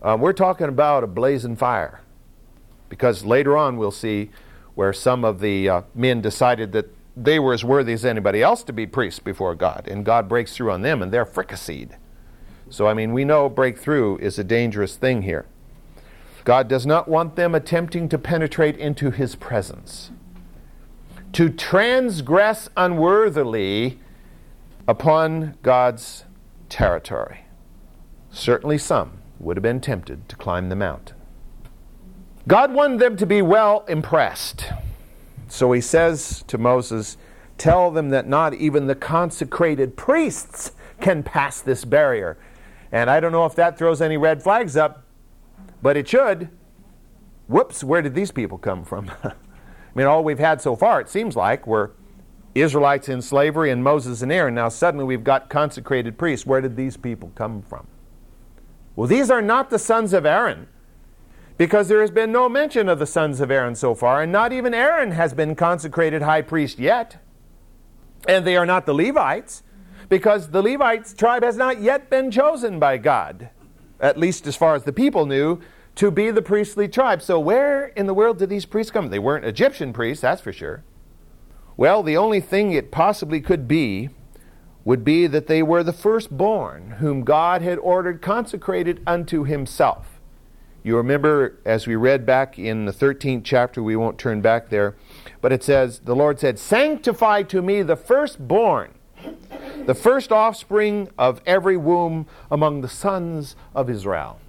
um, 0.01 0.19
we're 0.21 0.33
talking 0.33 0.67
about 0.67 1.03
a 1.03 1.07
blazing 1.07 1.55
fire. 1.55 2.02
Because 2.93 3.25
later 3.25 3.57
on 3.57 3.77
we'll 3.77 3.89
see 3.89 4.29
where 4.75 4.93
some 4.93 5.25
of 5.25 5.39
the 5.39 5.67
uh, 5.67 5.81
men 5.95 6.21
decided 6.21 6.73
that 6.73 6.95
they 7.17 7.39
were 7.39 7.51
as 7.51 7.65
worthy 7.65 7.91
as 7.91 8.05
anybody 8.05 8.43
else 8.43 8.61
to 8.65 8.71
be 8.71 8.85
priests 8.85 9.19
before 9.19 9.55
God, 9.55 9.87
and 9.87 10.05
God 10.05 10.29
breaks 10.29 10.55
through 10.55 10.69
on 10.69 10.83
them, 10.83 11.01
and 11.01 11.11
they're 11.11 11.25
fricasseed. 11.25 11.97
So, 12.69 12.85
I 12.85 12.93
mean, 12.93 13.11
we 13.11 13.25
know 13.25 13.49
breakthrough 13.49 14.17
is 14.17 14.37
a 14.37 14.43
dangerous 14.43 14.95
thing 14.95 15.23
here. 15.23 15.47
God 16.43 16.67
does 16.67 16.85
not 16.85 17.07
want 17.07 17.35
them 17.35 17.55
attempting 17.55 18.09
to 18.09 18.19
penetrate 18.19 18.77
into 18.77 19.09
His 19.09 19.33
presence. 19.33 20.11
To 21.31 21.49
transgress 21.49 22.69
unworthily 22.77 23.97
upon 24.87 25.57
God's 25.63 26.25
territory. 26.69 27.45
Certainly 28.29 28.77
some 28.77 29.13
would 29.39 29.57
have 29.57 29.63
been 29.63 29.81
tempted 29.81 30.29
to 30.29 30.35
climb 30.35 30.69
the 30.69 30.75
mountain. 30.75 31.15
God 32.47 32.73
wanted 32.73 32.99
them 32.99 33.15
to 33.17 33.25
be 33.25 33.41
well 33.41 33.85
impressed. 33.87 34.65
So 35.47 35.71
he 35.71 35.79
says 35.79 36.43
to 36.47 36.57
Moses, 36.57 37.17
Tell 37.57 37.91
them 37.91 38.09
that 38.09 38.27
not 38.27 38.53
even 38.55 38.87
the 38.87 38.95
consecrated 38.95 39.95
priests 39.95 40.71
can 40.99 41.23
pass 41.23 41.61
this 41.61 41.85
barrier. 41.85 42.37
And 42.91 43.09
I 43.09 43.19
don't 43.19 43.31
know 43.31 43.45
if 43.45 43.55
that 43.55 43.77
throws 43.77 44.01
any 44.01 44.17
red 44.17 44.43
flags 44.43 44.75
up, 44.75 45.05
but 45.81 45.95
it 45.95 46.07
should. 46.07 46.49
Whoops, 47.47 47.83
where 47.83 48.01
did 48.01 48.15
these 48.15 48.31
people 48.31 48.57
come 48.57 48.83
from? 48.83 49.09
I 49.23 49.33
mean, 49.95 50.07
all 50.07 50.23
we've 50.23 50.39
had 50.39 50.61
so 50.61 50.75
far, 50.75 50.99
it 50.99 51.09
seems 51.09 51.35
like, 51.35 51.65
were 51.67 51.91
Israelites 52.55 53.07
in 53.07 53.21
slavery 53.21 53.71
and 53.71 53.83
Moses 53.83 54.21
and 54.21 54.31
Aaron. 54.31 54.55
Now 54.55 54.69
suddenly 54.69 55.05
we've 55.05 55.23
got 55.23 55.49
consecrated 55.49 56.17
priests. 56.17 56.45
Where 56.45 56.61
did 56.61 56.75
these 56.75 56.97
people 56.97 57.31
come 57.35 57.61
from? 57.61 57.87
Well, 58.95 59.07
these 59.07 59.31
are 59.31 59.41
not 59.41 59.69
the 59.69 59.79
sons 59.79 60.13
of 60.13 60.25
Aaron 60.25 60.67
because 61.57 61.87
there 61.87 62.01
has 62.01 62.11
been 62.11 62.31
no 62.31 62.49
mention 62.49 62.89
of 62.89 62.99
the 62.99 63.05
sons 63.05 63.39
of 63.39 63.51
Aaron 63.51 63.75
so 63.75 63.93
far, 63.93 64.21
and 64.21 64.31
not 64.31 64.51
even 64.51 64.73
Aaron 64.73 65.11
has 65.11 65.33
been 65.33 65.55
consecrated 65.55 66.21
high 66.21 66.41
priest 66.41 66.79
yet. 66.79 67.17
And 68.27 68.45
they 68.45 68.55
are 68.55 68.65
not 68.65 68.85
the 68.85 68.93
Levites, 68.93 69.63
because 70.09 70.49
the 70.49 70.61
Levites 70.61 71.13
tribe 71.13 71.43
has 71.43 71.57
not 71.57 71.81
yet 71.81 72.09
been 72.09 72.31
chosen 72.31 72.79
by 72.79 72.97
God, 72.97 73.49
at 73.99 74.17
least 74.17 74.47
as 74.47 74.55
far 74.55 74.75
as 74.75 74.83
the 74.83 74.93
people 74.93 75.25
knew, 75.25 75.59
to 75.95 76.09
be 76.09 76.31
the 76.31 76.41
priestly 76.41 76.87
tribe. 76.87 77.21
So, 77.21 77.39
where 77.39 77.87
in 77.87 78.07
the 78.07 78.13
world 78.13 78.39
did 78.39 78.49
these 78.49 78.65
priests 78.65 78.91
come? 78.91 79.09
They 79.09 79.19
weren't 79.19 79.45
Egyptian 79.45 79.93
priests, 79.93 80.21
that's 80.21 80.41
for 80.41 80.51
sure. 80.51 80.83
Well, 81.77 82.03
the 82.03 82.17
only 82.17 82.39
thing 82.39 82.71
it 82.71 82.91
possibly 82.91 83.41
could 83.41 83.67
be 83.67 84.09
would 84.85 85.03
be 85.03 85.27
that 85.27 85.47
they 85.47 85.63
were 85.63 85.83
the 85.83 85.93
firstborn, 85.93 86.97
whom 86.99 87.23
God 87.23 87.61
had 87.61 87.77
ordered 87.79 88.21
consecrated 88.21 89.01
unto 89.07 89.43
himself. 89.43 90.12
You 90.83 90.97
remember, 90.97 91.59
as 91.63 91.87
we 91.87 91.95
read 91.95 92.25
back 92.25 92.59
in 92.59 92.83
the 92.83 92.91
13th 92.91 93.43
chapter, 93.45 93.81
we 93.81 93.95
won't 93.95 94.17
turn 94.17 94.41
back 94.41 94.69
there, 94.69 94.95
but 95.39 95.53
it 95.53 95.63
says, 95.63 95.99
The 95.99 96.15
Lord 96.15 96.39
said, 96.41 96.59
Sanctify 96.59 97.43
to 97.43 97.61
me 97.61 97.81
the 97.83 97.95
firstborn, 97.95 98.93
the 99.85 99.95
first 99.95 100.33
offspring 100.33 101.09
of 101.17 101.41
every 101.45 101.77
womb 101.77 102.27
among 102.51 102.81
the 102.81 102.89
sons 102.89 103.55
of 103.73 103.89
Israel. 103.89 104.39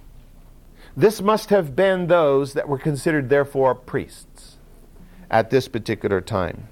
This 0.97 1.21
must 1.21 1.49
have 1.51 1.75
been 1.75 2.07
those 2.07 2.53
that 2.53 2.67
were 2.67 2.79
considered, 2.79 3.29
therefore, 3.29 3.73
priests 3.73 4.57
at 5.31 5.49
this 5.49 5.69
particular 5.69 6.19
time. 6.19 6.67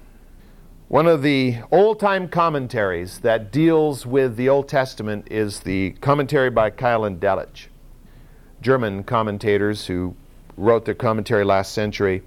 One 0.88 1.06
of 1.06 1.22
the 1.22 1.56
old 1.72 2.00
time 2.00 2.28
commentaries 2.28 3.20
that 3.20 3.50
deals 3.50 4.04
with 4.04 4.36
the 4.36 4.50
Old 4.50 4.68
Testament 4.68 5.28
is 5.30 5.60
the 5.60 5.92
commentary 6.00 6.50
by 6.50 6.70
Keil 6.70 7.06
and 7.06 7.18
Delitzsch, 7.18 7.68
German 8.60 9.04
commentators 9.04 9.86
who 9.86 10.14
wrote 10.56 10.84
their 10.84 10.94
commentary 10.94 11.44
last 11.44 11.72
century. 11.72 12.22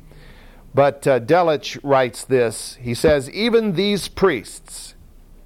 But 0.73 1.07
uh, 1.07 1.19
Delitzsch 1.19 1.79
writes 1.83 2.23
this 2.23 2.77
He 2.81 2.93
says, 2.93 3.29
Even 3.31 3.73
these 3.73 4.07
priests 4.07 4.95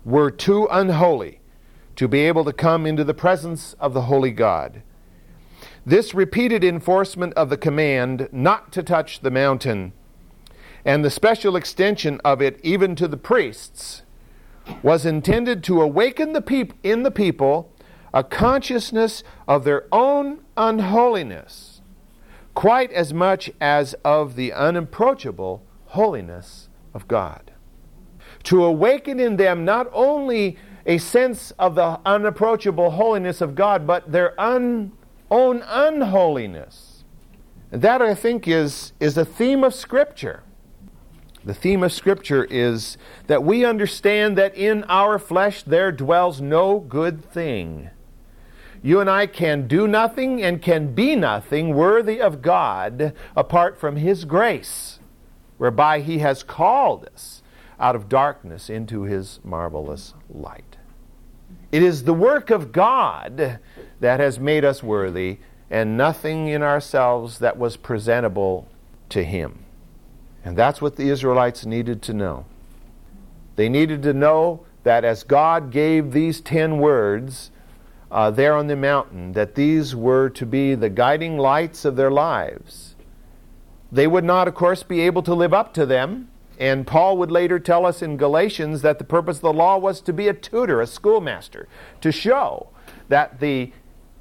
were 0.04 0.32
too 0.32 0.68
unholy 0.72 1.40
to 1.96 2.08
be 2.08 2.22
able 2.22 2.44
to 2.46 2.54
come 2.54 2.86
into 2.86 3.04
the 3.04 3.14
presence 3.14 3.74
of 3.80 3.94
the 3.94 4.04
holy 4.04 4.32
God. 4.32 4.82
This 5.86 6.14
repeated 6.14 6.64
enforcement 6.64 7.34
of 7.34 7.50
the 7.50 7.58
command 7.58 8.30
not 8.32 8.72
to 8.74 8.84
touch 8.84 9.22
the 9.22 9.32
mountain 9.32 9.94
and 10.86 11.06
the 11.06 11.10
special 11.10 11.56
extension 11.56 12.20
of 12.24 12.42
it 12.42 12.60
even 12.64 12.96
to 12.96 13.08
the 13.08 13.18
priests 13.18 14.04
was 14.84 15.06
intended 15.06 15.64
to 15.64 15.82
awaken 15.82 16.34
the 16.34 16.42
peop- 16.42 16.74
in 16.84 17.04
the 17.04 17.12
people 17.12 17.72
a 18.14 18.24
consciousness 18.24 19.24
of 19.48 19.64
their 19.64 19.86
own 19.92 20.40
unholiness 20.58 21.82
quite 22.54 22.92
as 22.92 23.14
much 23.14 23.50
as 23.60 23.94
of 24.04 24.36
the 24.36 24.54
unapproachable 24.54 25.64
holiness 25.88 26.70
of 26.94 27.08
God. 27.08 27.52
To 28.44 28.64
awaken 28.64 29.20
in 29.20 29.38
them 29.38 29.66
not 29.66 29.88
only 29.94 30.58
a 30.86 30.98
sense 30.98 31.52
of 31.60 31.76
the 31.76 32.00
unapproachable 32.06 32.92
holiness 32.92 33.40
of 33.40 33.56
God, 33.56 33.86
but 33.86 34.12
their 34.12 34.40
un- 34.40 34.92
own 35.30 35.64
unholiness. 35.68 37.04
And 37.72 37.82
that, 37.84 38.02
I 38.02 38.16
think, 38.16 38.48
is, 38.48 38.94
is 39.00 39.18
a 39.18 39.26
theme 39.26 39.64
of 39.64 39.74
Scripture. 39.74 40.44
The 41.46 41.54
theme 41.54 41.84
of 41.84 41.94
Scripture 41.94 42.46
is 42.46 42.98
that 43.28 43.44
we 43.44 43.64
understand 43.64 44.38
that 44.38 44.56
in 44.56 44.84
our 44.86 45.18
flesh 45.18 45.64
there 45.64 45.92
dwells 45.92 46.42
no 46.42 46.80
good 46.80 47.24
thing. 47.24 47.92
You 48.84 49.00
and 49.00 49.10
I 49.10 49.28
can 49.28 49.68
do 49.68 49.88
nothing 49.88 50.42
and 50.42 50.62
can 50.62 50.94
be 50.94 51.16
nothing 51.16 51.76
worthy 51.76 52.20
of 52.20 52.42
God 52.42 53.14
apart 53.36 53.80
from 53.80 53.98
His 53.98 54.26
grace, 54.26 55.00
whereby 55.58 56.00
He 56.00 56.20
has 56.20 56.42
called 56.42 57.08
us 57.14 57.44
out 57.80 57.96
of 57.96 58.10
darkness 58.10 58.70
into 58.70 59.04
His 59.04 59.40
marvelous 59.44 60.14
light. 60.30 60.78
It 61.72 61.84
is 61.84 62.04
the 62.04 62.14
work 62.14 62.50
of 62.50 62.72
God 62.72 63.60
that 64.00 64.20
has 64.20 64.40
made 64.40 64.66
us 64.66 64.82
worthy, 64.82 65.40
and 65.70 65.96
nothing 65.96 66.48
in 66.48 66.64
ourselves 66.64 67.40
that 67.40 67.58
was 67.58 67.78
presentable 67.78 68.68
to 69.10 69.24
Him. 69.24 69.64
And 70.44 70.58
that's 70.58 70.82
what 70.82 70.96
the 70.96 71.10
Israelites 71.10 71.66
needed 71.66 72.02
to 72.04 72.14
know. 72.14 72.46
They 73.56 73.70
needed 73.70 74.02
to 74.04 74.14
know 74.14 74.66
that 74.84 75.06
as 75.06 75.24
God 75.24 75.72
gave 75.72 76.12
these 76.12 76.42
ten 76.42 76.80
words 76.80 77.52
uh, 78.12 78.30
there 78.30 78.56
on 78.56 78.68
the 78.68 78.76
mountain, 78.76 79.32
that 79.32 79.56
these 79.56 79.96
were 79.96 80.30
to 80.30 80.46
be 80.46 80.76
the 80.76 80.90
guiding 80.90 81.38
lights 81.38 81.86
of 81.86 81.96
their 81.96 82.12
lives. 82.12 82.96
They 83.92 84.06
would 84.06 84.26
not, 84.26 84.48
of 84.48 84.54
course, 84.54 84.84
be 84.84 85.02
able 85.02 85.24
to 85.24 85.34
live 85.34 85.54
up 85.54 85.74
to 85.76 85.86
them. 85.86 86.30
And 86.60 86.86
Paul 86.86 87.18
would 87.18 87.32
later 87.32 87.58
tell 87.58 87.86
us 87.86 88.02
in 88.02 88.18
Galatians 88.18 88.82
that 88.84 89.00
the 89.00 89.04
purpose 89.04 89.38
of 89.38 89.42
the 89.42 89.54
law 89.54 89.78
was 89.78 90.02
to 90.02 90.14
be 90.14 90.28
a 90.28 90.34
tutor, 90.34 90.82
a 90.82 90.88
schoolmaster, 90.88 91.68
to 92.02 92.12
show 92.12 92.70
that 93.08 93.40
the 93.40 93.72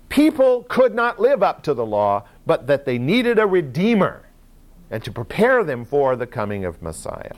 people 0.09 0.65
could 0.69 0.95
not 0.95 1.21
live 1.21 1.43
up 1.43 1.63
to 1.65 1.75
the 1.75 1.85
law, 1.85 2.25
but 2.47 2.67
that 2.67 2.85
they 2.85 2.99
needed 2.99 3.39
a 3.39 3.47
redeemer 3.47 4.27
and 4.91 5.05
to 5.05 5.13
prepare 5.13 5.63
them 5.63 5.85
for 5.85 6.17
the 6.17 6.27
coming 6.27 6.65
of 6.65 6.81
Messiah. 6.81 7.35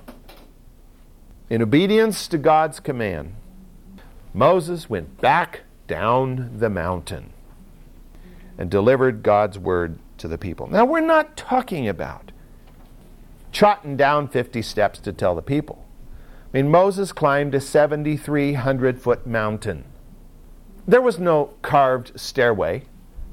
In 1.51 1.61
obedience 1.61 2.29
to 2.29 2.39
God's 2.39 2.81
command, 2.81 3.35
Moses 4.33 4.89
went 4.89 5.21
back 5.21 5.63
down 5.93 6.51
the 6.57 6.71
mountain 6.71 7.31
and 8.57 8.71
delivered 8.71 9.23
God's 9.23 9.59
word 9.59 9.99
to 10.17 10.27
the 10.27 10.39
people. 10.39 10.67
Now, 10.67 10.87
we're 10.87 11.01
not 11.01 11.37
talking 11.37 11.87
about 11.87 12.33
trotting 13.53 13.99
down 13.99 14.27
50 14.27 14.63
steps 14.63 14.99
to 15.01 15.13
tell 15.13 15.35
the 15.35 15.43
people. 15.43 15.85
I 16.47 16.57
mean, 16.57 16.71
Moses 16.71 17.13
climbed 17.13 17.55
a 17.55 17.61
7,300 17.61 19.03
foot 19.03 19.27
mountain. 19.27 19.85
There 20.89 21.03
was 21.03 21.19
no 21.19 21.53
carved 21.61 22.19
stairway, 22.19 22.85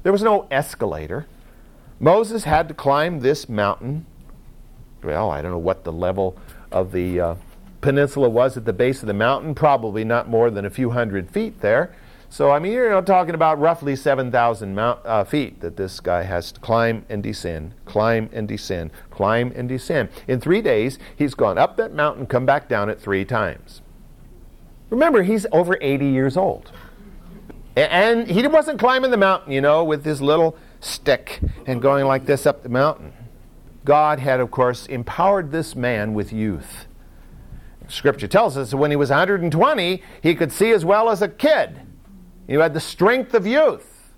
there 0.02 0.12
was 0.12 0.22
no 0.22 0.46
escalator. 0.50 1.26
Moses 1.98 2.44
had 2.44 2.68
to 2.68 2.74
climb 2.74 3.20
this 3.20 3.48
mountain 3.48 4.04
well, 5.02 5.30
I 5.30 5.40
don't 5.40 5.50
know 5.50 5.56
what 5.56 5.84
the 5.84 5.92
level 5.92 6.36
of 6.70 6.92
the 6.92 7.20
uh, 7.20 7.34
peninsula 7.80 8.28
was 8.28 8.58
at 8.58 8.66
the 8.66 8.74
base 8.74 9.00
of 9.00 9.06
the 9.06 9.14
mountain, 9.14 9.54
probably 9.54 10.04
not 10.04 10.28
more 10.28 10.50
than 10.50 10.66
a 10.66 10.70
few 10.70 10.90
hundred 10.90 11.30
feet 11.30 11.62
there. 11.62 11.94
So, 12.32 12.52
I 12.52 12.60
mean, 12.60 12.70
you're 12.70 13.02
talking 13.02 13.34
about 13.34 13.58
roughly 13.58 13.96
7,000 13.96 14.78
uh, 14.78 15.24
feet 15.24 15.60
that 15.62 15.76
this 15.76 15.98
guy 15.98 16.22
has 16.22 16.52
to 16.52 16.60
climb 16.60 17.04
and 17.08 17.24
descend, 17.24 17.74
climb 17.86 18.30
and 18.32 18.46
descend, 18.46 18.92
climb 19.10 19.52
and 19.56 19.68
descend. 19.68 20.10
In 20.28 20.40
three 20.40 20.62
days, 20.62 20.96
he's 21.16 21.34
gone 21.34 21.58
up 21.58 21.76
that 21.78 21.92
mountain, 21.92 22.26
come 22.26 22.46
back 22.46 22.68
down 22.68 22.88
it 22.88 23.00
three 23.00 23.24
times. 23.24 23.82
Remember, 24.90 25.24
he's 25.24 25.44
over 25.50 25.76
80 25.80 26.06
years 26.06 26.36
old. 26.36 26.70
And 27.74 28.30
he 28.30 28.46
wasn't 28.46 28.78
climbing 28.78 29.10
the 29.10 29.16
mountain, 29.16 29.52
you 29.52 29.60
know, 29.60 29.82
with 29.82 30.04
his 30.04 30.22
little 30.22 30.56
stick 30.78 31.40
and 31.66 31.82
going 31.82 32.04
like 32.04 32.26
this 32.26 32.46
up 32.46 32.62
the 32.62 32.68
mountain. 32.68 33.12
God 33.84 34.20
had, 34.20 34.38
of 34.38 34.52
course, 34.52 34.86
empowered 34.86 35.50
this 35.50 35.74
man 35.74 36.14
with 36.14 36.32
youth. 36.32 36.86
Scripture 37.88 38.28
tells 38.28 38.56
us 38.56 38.70
that 38.70 38.76
when 38.76 38.92
he 38.92 38.96
was 38.96 39.10
120, 39.10 40.02
he 40.22 40.34
could 40.36 40.52
see 40.52 40.70
as 40.70 40.84
well 40.84 41.10
as 41.10 41.22
a 41.22 41.28
kid. 41.28 41.80
He 42.50 42.56
had 42.56 42.74
the 42.74 42.80
strength 42.80 43.32
of 43.32 43.46
youth. 43.46 44.12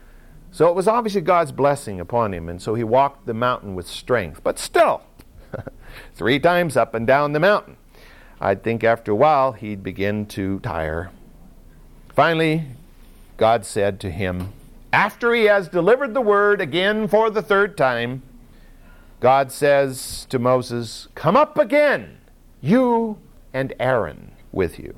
So 0.53 0.67
it 0.71 0.75
was 0.75 0.89
obviously 0.89 1.21
God's 1.21 1.53
blessing 1.53 2.01
upon 2.01 2.33
him, 2.33 2.49
and 2.49 2.63
so 2.63 2.75
he 2.75 2.83
walked 2.83 3.27
the 3.27 3.35
mountain 3.35 3.75
with 3.75 3.87
strength. 3.87 4.43
But 4.43 4.59
still, 4.59 5.03
three 6.15 6.39
times 6.41 6.75
up 6.75 6.95
and 6.95 7.07
down 7.07 7.35
the 7.35 7.41
mountain. 7.41 7.77
I'd 8.41 8.63
think 8.63 8.85
after 8.85 9.13
a 9.13 9.15
while 9.15 9.53
he'd 9.53 9.83
begin 9.83 10.25
to 10.29 10.61
tire. 10.61 11.11
Finally, 12.15 12.69
God 13.37 13.67
said 13.67 14.01
to 14.01 14.11
him, 14.11 14.55
after 14.95 15.35
he 15.35 15.45
has 15.45 15.69
delivered 15.69 16.15
the 16.15 16.23
word 16.23 16.63
again 16.63 17.09
for 17.09 17.29
the 17.29 17.43
third 17.43 17.77
time, 17.77 18.23
God 19.21 19.53
says 19.53 20.27
to 20.31 20.39
Moses, 20.39 21.07
Come 21.15 21.37
up 21.37 21.59
again, 21.59 22.17
you 22.63 23.19
and 23.53 23.75
Aaron 23.79 24.33
with 24.53 24.79
you. 24.79 24.95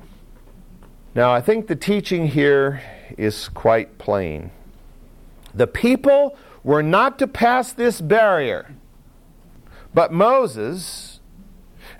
Now, 1.15 1.31
I 1.31 1.39
think 1.39 1.67
the 1.67 1.77
teaching 1.77 2.27
here 2.27 2.81
is 3.17 3.47
quite 3.47 3.97
plain. 3.97 4.51
The 5.53 5.65
people 5.65 6.37
were 6.61 6.83
not 6.83 7.17
to 7.19 7.27
pass 7.27 7.71
this 7.71 8.01
barrier, 8.01 8.75
but 9.93 10.11
Moses 10.11 11.21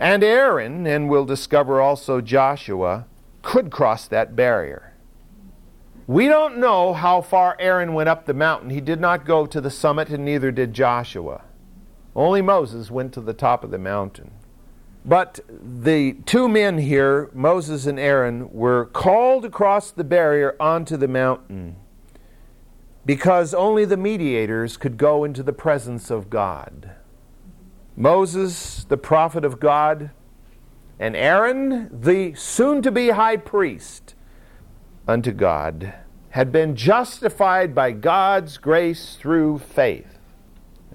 and 0.01 0.21
Aaron, 0.21 0.85
and 0.85 1.07
we'll 1.07 1.23
discover 1.23 1.79
also 1.79 2.19
Joshua, 2.19 3.05
could 3.41 3.71
cross 3.71 4.05
that 4.09 4.35
barrier. 4.35 4.93
We 6.07 6.27
don't 6.27 6.57
know 6.57 6.93
how 6.93 7.21
far 7.21 7.55
Aaron 7.57 7.93
went 7.93 8.09
up 8.09 8.25
the 8.25 8.33
mountain. 8.33 8.69
He 8.69 8.81
did 8.81 8.99
not 8.99 9.25
go 9.25 9.45
to 9.45 9.61
the 9.61 9.71
summit, 9.71 10.09
and 10.09 10.25
neither 10.25 10.51
did 10.51 10.73
Joshua. 10.73 11.41
Only 12.17 12.41
Moses 12.41 12.91
went 12.91 13.13
to 13.13 13.21
the 13.21 13.33
top 13.33 13.63
of 13.63 13.71
the 13.71 13.77
mountain. 13.77 14.31
But 15.05 15.39
the 15.47 16.13
two 16.25 16.49
men 16.49 16.79
here, 16.79 17.29
Moses 17.33 17.85
and 17.85 17.99
Aaron, 17.99 18.51
were 18.51 18.85
called 18.85 19.45
across 19.45 19.91
the 19.91 20.03
barrier 20.03 20.55
onto 20.59 20.97
the 20.97 21.07
mountain 21.07 21.75
because 23.05 23.53
only 23.53 23.85
the 23.85 23.97
mediators 23.97 24.77
could 24.77 24.97
go 24.97 25.23
into 25.23 25.43
the 25.43 25.53
presence 25.53 26.09
of 26.09 26.31
God. 26.31 26.95
Moses, 27.95 28.83
the 28.83 28.97
prophet 28.97 29.45
of 29.45 29.59
God, 29.59 30.09
and 30.99 31.15
Aaron, 31.15 31.89
the 31.91 32.33
soon 32.33 32.81
to 32.81 32.91
be 32.91 33.09
high 33.09 33.37
priest 33.37 34.15
unto 35.07 35.31
God, 35.31 35.93
had 36.31 36.51
been 36.51 36.75
justified 36.75 37.75
by 37.75 37.91
God's 37.91 38.57
grace 38.57 39.15
through 39.15 39.59
faith 39.59 40.15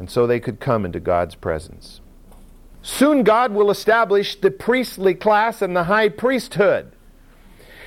and 0.00 0.10
so 0.10 0.26
they 0.26 0.40
could 0.40 0.58
come 0.60 0.86
into 0.86 0.98
God's 0.98 1.34
presence. 1.34 2.00
Soon 2.82 3.22
God 3.24 3.52
will 3.52 3.70
establish 3.70 4.36
the 4.36 4.50
priestly 4.50 5.14
class 5.14 5.60
and 5.62 5.76
the 5.76 5.84
high 5.84 6.08
priesthood. 6.08 6.92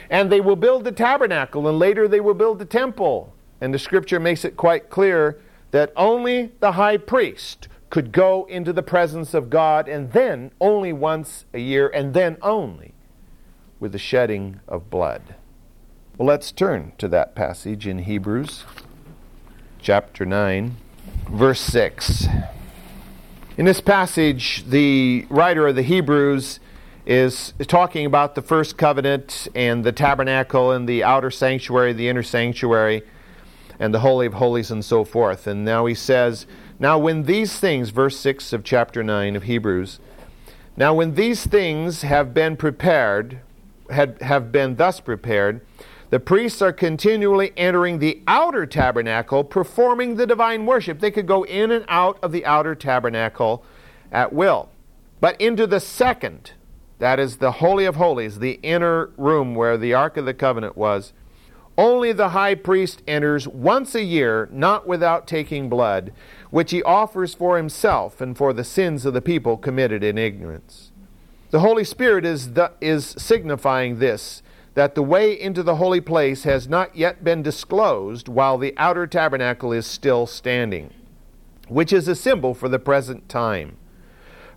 And 0.10 0.32
they 0.32 0.42
will 0.42 0.56
build 0.56 0.84
the 0.84 0.92
tabernacle, 0.92 1.68
and 1.68 1.80
later 1.80 2.08
they 2.08 2.20
will 2.20 2.34
build 2.34 2.60
the 2.60 2.66
temple. 2.66 3.34
And 3.60 3.74
the 3.74 3.80
scripture 3.80 4.20
makes 4.20 4.46
it 4.46 4.58
quite 4.58 4.90
clear 4.90 5.42
that 5.72 5.92
only 5.96 6.52
the 6.60 6.74
high 6.74 6.98
priest 6.98 7.68
could 7.90 8.12
go 8.12 8.46
into 8.46 8.74
the 8.74 8.84
presence 8.84 9.34
of 9.34 9.50
God, 9.50 9.88
and 9.88 10.12
then 10.12 10.52
only 10.62 10.94
once 10.94 11.46
a 11.54 11.60
year, 11.60 11.90
and 11.90 12.14
then 12.14 12.38
only 12.42 12.94
with 13.80 13.92
the 13.92 14.00
shedding 14.00 14.60
of 14.68 14.90
blood. 14.90 15.36
Well, 16.18 16.28
let's 16.28 16.52
turn 16.52 16.94
to 17.00 17.08
that 17.10 17.36
passage 17.36 17.88
in 17.88 18.00
Hebrews 18.00 18.66
chapter 19.84 20.26
9 20.26 20.78
verse 21.30 21.60
6. 21.60 22.28
In 23.56 23.66
this 23.66 23.82
passage, 23.82 24.66
the 24.68 25.28
writer 25.30 25.68
of 25.68 25.76
the 25.76 25.84
Hebrews 25.84 26.60
is 27.06 27.54
talking 27.68 28.04
about 28.04 28.34
the 28.34 28.42
first 28.42 28.80
covenant 28.80 29.48
and 29.54 29.84
the 29.84 29.92
tabernacle 29.92 30.72
and 30.72 30.90
the 30.90 31.04
outer 31.04 31.30
sanctuary, 31.30 31.94
the 31.94 32.10
inner 32.10 32.24
sanctuary, 32.24 33.04
and 33.78 33.94
the 33.94 34.00
Holy 34.00 34.26
of 34.26 34.34
Holies 34.34 34.72
and 34.72 34.84
so 34.84 35.04
forth. 35.04 35.46
And 35.46 35.64
now 35.64 35.86
he 35.86 35.94
says, 35.94 36.48
Now 36.80 36.98
when 36.98 37.24
these 37.24 37.60
things, 37.60 37.92
verse 37.92 38.18
6 38.18 38.54
of 38.54 38.64
chapter 38.64 39.04
9 39.04 39.36
of 39.36 39.44
Hebrews, 39.44 40.00
now 40.76 40.96
when 40.96 41.14
these 41.14 41.46
things 41.46 42.02
have 42.02 42.34
been 42.34 42.58
prepared, 42.58 43.40
had, 43.92 44.20
have 44.24 44.52
been 44.52 44.78
thus 44.78 45.00
prepared, 45.00 45.62
the 46.14 46.20
priests 46.20 46.62
are 46.62 46.72
continually 46.72 47.52
entering 47.58 47.98
the 47.98 48.22
outer 48.28 48.68
tabernacle, 48.68 49.44
performing 49.44 50.16
the 50.16 50.28
divine 50.28 50.68
worship. 50.68 51.00
They 51.00 51.10
could 51.10 51.26
go 51.26 51.42
in 51.42 51.72
and 51.72 51.86
out 51.88 52.20
of 52.22 52.32
the 52.32 52.46
outer 52.46 52.76
tabernacle 52.76 53.66
at 54.12 54.32
will. 54.32 54.70
But 55.20 55.42
into 55.42 55.66
the 55.66 55.80
second, 55.80 56.52
that 57.00 57.20
is 57.20 57.38
the 57.38 57.54
Holy 57.54 57.86
of 57.86 57.96
Holies, 57.96 58.38
the 58.38 58.60
inner 58.62 59.10
room 59.18 59.56
where 59.56 59.76
the 59.76 59.96
Ark 59.96 60.16
of 60.16 60.26
the 60.26 60.36
Covenant 60.36 60.78
was, 60.78 61.14
only 61.80 62.12
the 62.12 62.30
high 62.30 62.54
priest 62.54 63.02
enters 63.08 63.48
once 63.48 63.96
a 63.96 64.04
year, 64.04 64.48
not 64.52 64.86
without 64.86 65.26
taking 65.26 65.68
blood, 65.68 66.14
which 66.52 66.70
he 66.70 66.84
offers 66.84 67.34
for 67.34 67.58
himself 67.58 68.22
and 68.22 68.38
for 68.38 68.54
the 68.54 68.64
sins 68.64 69.04
of 69.08 69.16
the 69.16 69.22
people 69.24 69.58
committed 69.58 70.04
in 70.04 70.20
ignorance. 70.20 70.92
The 71.50 71.62
Holy 71.62 71.84
Spirit 71.84 72.24
is, 72.24 72.54
the, 72.54 72.72
is 72.82 73.16
signifying 73.18 73.98
this 73.98 74.43
that 74.74 74.96
the 74.96 75.04
way 75.04 75.40
into 75.40 75.62
the 75.64 75.76
holy 75.76 76.02
place 76.02 76.44
has 76.44 76.68
not 76.68 76.96
yet 76.96 77.24
been 77.24 77.44
disclosed 77.44 78.28
while 78.28 78.58
the 78.58 78.74
outer 78.78 79.06
tabernacle 79.06 79.72
is 79.72 79.86
still 79.86 80.26
standing, 80.26 80.92
which 81.68 81.94
is 81.94 82.08
a 82.08 82.16
symbol 82.16 82.54
for 82.54 82.68
the 82.68 82.80
present 82.80 83.30
time. 83.30 83.78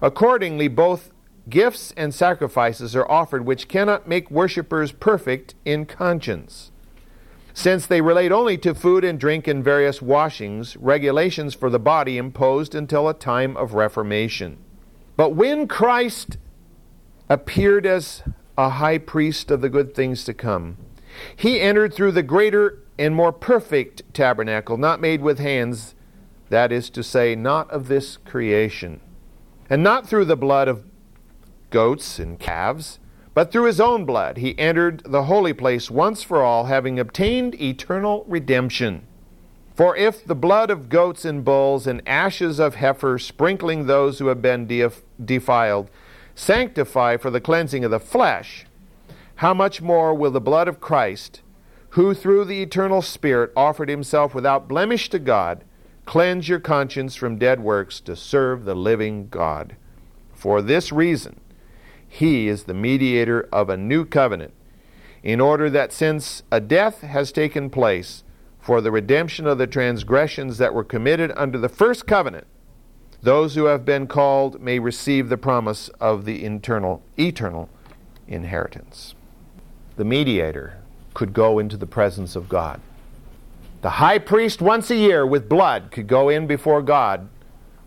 Accordingly, 0.01 0.69
both 0.69 1.11
gifts 1.49 1.93
and 1.97 2.15
sacrifices 2.15 2.97
are 2.97 3.11
offered 3.11 3.45
which 3.45 3.69
cannot 3.69 4.09
make 4.09 4.31
worshippers 4.31 4.93
perfect 4.93 5.55
in 5.65 5.87
conscience. 5.87 6.71
Since 7.55 7.87
they 7.87 8.03
relate 8.03 8.33
only 8.33 8.59
to 8.59 8.75
food 8.75 9.05
and 9.05 9.19
drink 9.19 9.47
and 9.47 9.65
various 9.65 10.03
washings, 10.03 10.77
regulations 10.77 11.55
for 11.55 11.71
the 11.71 11.79
body 11.79 12.19
imposed 12.19 12.75
until 12.75 13.09
a 13.09 13.15
time 13.15 13.57
of 13.57 13.73
reformation. 13.73 14.59
But 15.17 15.31
when 15.31 15.67
Christ 15.67 16.37
appeared 17.31 17.87
as 17.87 18.23
a 18.57 18.71
high 18.71 18.99
priest 18.99 19.51
of 19.51 19.61
the 19.61 19.69
good 19.69 19.95
things 19.95 20.25
to 20.25 20.35
come. 20.35 20.77
He 21.35 21.61
entered 21.61 21.95
through 21.95 22.13
the 22.13 22.23
greater 22.23 22.83
and 22.99 23.15
more 23.15 23.33
perfect 23.33 24.03
tabernacle, 24.15 24.77
not 24.77 25.01
made 25.01 25.21
with 25.21 25.39
hands, 25.39 25.95
that 26.49 26.73
is 26.73 26.91
to 26.91 27.03
say, 27.03 27.35
not 27.35 27.71
of 27.71 27.89
this 27.89 28.17
creation, 28.19 29.01
and 29.69 29.83
not 29.83 30.09
through 30.09 30.25
the 30.25 30.37
blood 30.37 30.69
of 30.69 30.85
goats 31.71 32.19
and 32.19 32.39
calves, 32.39 32.99
but 33.35 33.53
through 33.53 33.65
his 33.65 33.81
own 33.81 34.05
blood. 34.05 34.39
He 34.39 34.59
entered 34.59 35.03
the 35.05 35.25
holy 35.25 35.53
place 35.53 35.91
once 35.91 36.23
for 36.23 36.43
all, 36.43 36.65
having 36.65 36.99
obtained 36.99 37.61
eternal 37.61 38.25
redemption. 38.27 39.07
For 39.75 39.95
if 39.95 40.25
the 40.25 40.35
blood 40.35 40.71
of 40.71 40.89
goats 40.89 41.27
and 41.27 41.45
bulls 41.45 41.87
and 41.87 42.01
ashes 42.07 42.59
of 42.59 42.77
heifers, 42.77 43.27
sprinkling 43.27 43.87
those 43.87 44.19
who 44.19 44.29
have 44.29 44.41
been 44.41 44.67
defiled, 45.23 45.91
sanctify 46.37 47.17
for 47.17 47.31
the 47.31 47.41
cleansing 47.41 47.85
of 47.85 47.91
the 47.91 47.99
flesh, 47.99 48.67
how 49.37 49.53
much 49.53 49.83
more 49.83 50.15
will 50.15 50.31
the 50.31 50.41
blood 50.41 50.69
of 50.69 50.81
Christ, 50.81 51.41
who 51.91 52.15
through 52.15 52.45
the 52.45 52.63
eternal 52.63 53.03
Spirit 53.03 53.51
offered 53.57 53.89
himself 53.89 54.35
without 54.35 54.69
blemish 54.69 55.09
to 55.11 55.19
God, 55.19 55.65
cleanse 56.05 56.49
your 56.49 56.61
conscience 56.61 57.17
from 57.17 57.39
dead 57.39 57.61
works 57.61 58.01
to 58.01 58.15
serve 58.15 58.65
the 58.65 58.75
living 58.75 59.29
God? 59.29 59.77
For 60.35 60.61
this 60.61 60.93
reason, 60.93 61.41
he 62.07 62.49
is 62.49 62.65
the 62.65 62.75
mediator 62.75 63.49
of 63.51 63.71
a 63.71 63.77
new 63.77 64.05
covenant, 64.05 64.53
in 65.23 65.41
order 65.41 65.71
that 65.71 65.93
since 65.93 66.43
a 66.53 66.61
death 66.61 67.01
has 67.01 67.33
taken 67.33 67.71
place 67.71 68.23
for 68.61 68.81
the 68.81 68.93
redemption 68.93 69.47
of 69.47 69.59
the 69.59 69.67
transgressions 69.67 70.59
that 70.59 70.75
were 70.75 70.85
committed 70.85 71.33
under 71.35 71.59
the 71.59 71.69
first 71.69 72.07
covenant, 72.07 72.47
those 73.23 73.55
who 73.55 73.65
have 73.65 73.85
been 73.85 74.07
called 74.07 74.61
may 74.61 74.79
receive 74.79 75.29
the 75.29 75.37
promise 75.37 75.89
of 76.01 76.25
the 76.25 76.45
internal, 76.45 77.03
eternal 77.19 77.69
inheritance. 78.29 79.15
The 79.97 80.05
mediator 80.05 80.79
could 81.15 81.33
go 81.33 81.59
into 81.59 81.77
the 81.77 81.87
presence 81.87 82.37
of 82.37 82.49
God. 82.49 82.81
The 83.83 83.91
high 83.91 84.19
priest, 84.19 84.61
once 84.61 84.91
a 84.91 84.97
year 84.97 85.27
with 85.27 85.49
blood, 85.49 85.91
could 85.91 86.07
go 86.07 86.29
in 86.29 86.47
before 86.47 86.83
God 86.83 87.29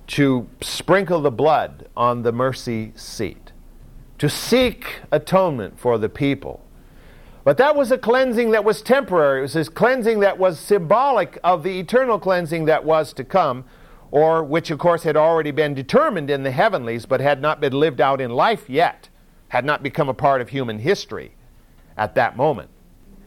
to 0.07 0.47
sprinkle 0.61 1.21
the 1.21 1.31
blood 1.31 1.87
on 1.95 2.23
the 2.23 2.31
mercy 2.31 2.91
seat, 2.95 3.51
to 4.17 4.29
seek 4.29 5.01
atonement 5.11 5.79
for 5.79 5.99
the 5.99 6.09
people. 6.09 6.65
But 7.43 7.57
that 7.57 7.75
was 7.75 7.91
a 7.91 7.97
cleansing 7.97 8.51
that 8.51 8.63
was 8.63 8.81
temporary. 8.81 9.39
It 9.39 9.43
was 9.43 9.53
this 9.53 9.69
cleansing 9.69 10.19
that 10.21 10.39
was 10.39 10.59
symbolic 10.59 11.37
of 11.43 11.63
the 11.63 11.79
eternal 11.79 12.19
cleansing 12.19 12.65
that 12.65 12.83
was 12.83 13.13
to 13.13 13.23
come 13.23 13.65
or 14.11 14.43
which 14.43 14.71
of 14.71 14.79
course 14.79 15.03
had 15.03 15.15
already 15.15 15.51
been 15.51 15.73
determined 15.73 16.29
in 16.29 16.43
the 16.43 16.51
heavenlies 16.51 17.05
but 17.05 17.21
had 17.21 17.41
not 17.41 17.59
been 17.59 17.73
lived 17.73 18.01
out 18.01 18.19
in 18.21 18.31
life 18.31 18.69
yet, 18.69 19.09
had 19.49 19.65
not 19.65 19.83
become 19.83 20.09
a 20.09 20.13
part 20.13 20.41
of 20.41 20.49
human 20.49 20.79
history 20.79 21.35
at 21.97 22.15
that 22.15 22.35
moment. 22.35 22.69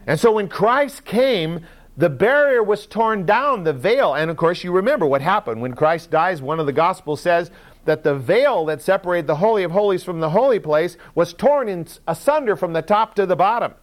And 0.05 0.19
so 0.19 0.33
when 0.33 0.49
Christ 0.49 1.05
came, 1.05 1.65
the 1.95 2.09
barrier 2.09 2.63
was 2.63 2.85
torn 2.85 3.25
down, 3.25 3.63
the 3.63 3.73
veil. 3.73 4.13
And 4.13 4.29
of 4.29 4.37
course, 4.37 4.63
you 4.63 4.71
remember 4.71 5.05
what 5.05 5.21
happened. 5.21 5.61
When 5.61 5.73
Christ 5.73 6.11
dies, 6.11 6.41
one 6.41 6.59
of 6.59 6.65
the 6.65 6.73
Gospels 6.73 7.21
says 7.21 7.51
that 7.85 8.03
the 8.03 8.15
veil 8.15 8.65
that 8.65 8.81
separated 8.81 9.27
the 9.27 9.35
Holy 9.35 9.63
of 9.63 9.71
Holies 9.71 10.03
from 10.03 10.19
the 10.19 10.31
holy 10.31 10.59
place 10.59 10.97
was 11.15 11.33
torn 11.33 11.69
in 11.69 11.85
asunder 12.07 12.55
from 12.55 12.73
the 12.73 12.81
top 12.81 13.13
to 13.15 13.25
the 13.25 13.35
bottom. 13.35 13.73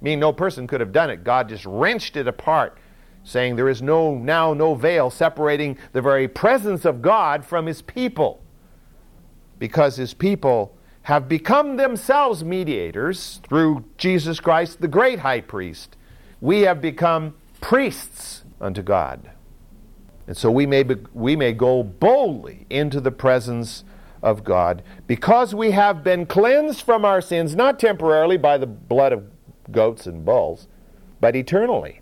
Meaning 0.00 0.20
no 0.20 0.32
person 0.32 0.66
could 0.66 0.80
have 0.80 0.92
done 0.92 1.10
it. 1.10 1.24
God 1.24 1.48
just 1.48 1.66
wrenched 1.66 2.16
it 2.16 2.28
apart 2.28 2.78
saying 3.28 3.56
there 3.56 3.68
is 3.68 3.82
no 3.82 4.14
now 4.14 4.54
no 4.54 4.74
veil 4.74 5.10
separating 5.10 5.76
the 5.92 6.00
very 6.00 6.26
presence 6.26 6.86
of 6.86 7.02
God 7.02 7.44
from 7.44 7.66
his 7.66 7.82
people. 7.82 8.42
Because 9.58 9.96
his 9.96 10.14
people 10.14 10.74
have 11.02 11.28
become 11.28 11.76
themselves 11.76 12.42
mediators 12.42 13.40
through 13.46 13.84
Jesus 13.98 14.40
Christ 14.40 14.80
the 14.80 14.88
great 14.88 15.18
high 15.18 15.42
priest. 15.42 15.96
We 16.40 16.62
have 16.62 16.80
become 16.80 17.34
priests 17.60 18.44
unto 18.60 18.82
God. 18.82 19.30
And 20.26 20.36
so 20.36 20.50
we 20.50 20.64
may 20.64 20.82
be, 20.82 20.96
we 21.12 21.36
may 21.36 21.52
go 21.52 21.82
boldly 21.82 22.66
into 22.70 23.00
the 23.00 23.10
presence 23.10 23.84
of 24.22 24.42
God. 24.42 24.82
Because 25.06 25.54
we 25.54 25.72
have 25.72 26.02
been 26.02 26.24
cleansed 26.24 26.82
from 26.82 27.04
our 27.04 27.20
sins 27.20 27.54
not 27.54 27.78
temporarily 27.78 28.38
by 28.38 28.56
the 28.56 28.66
blood 28.66 29.12
of 29.12 29.30
goats 29.70 30.06
and 30.06 30.24
bulls 30.24 30.66
but 31.20 31.36
eternally 31.36 32.00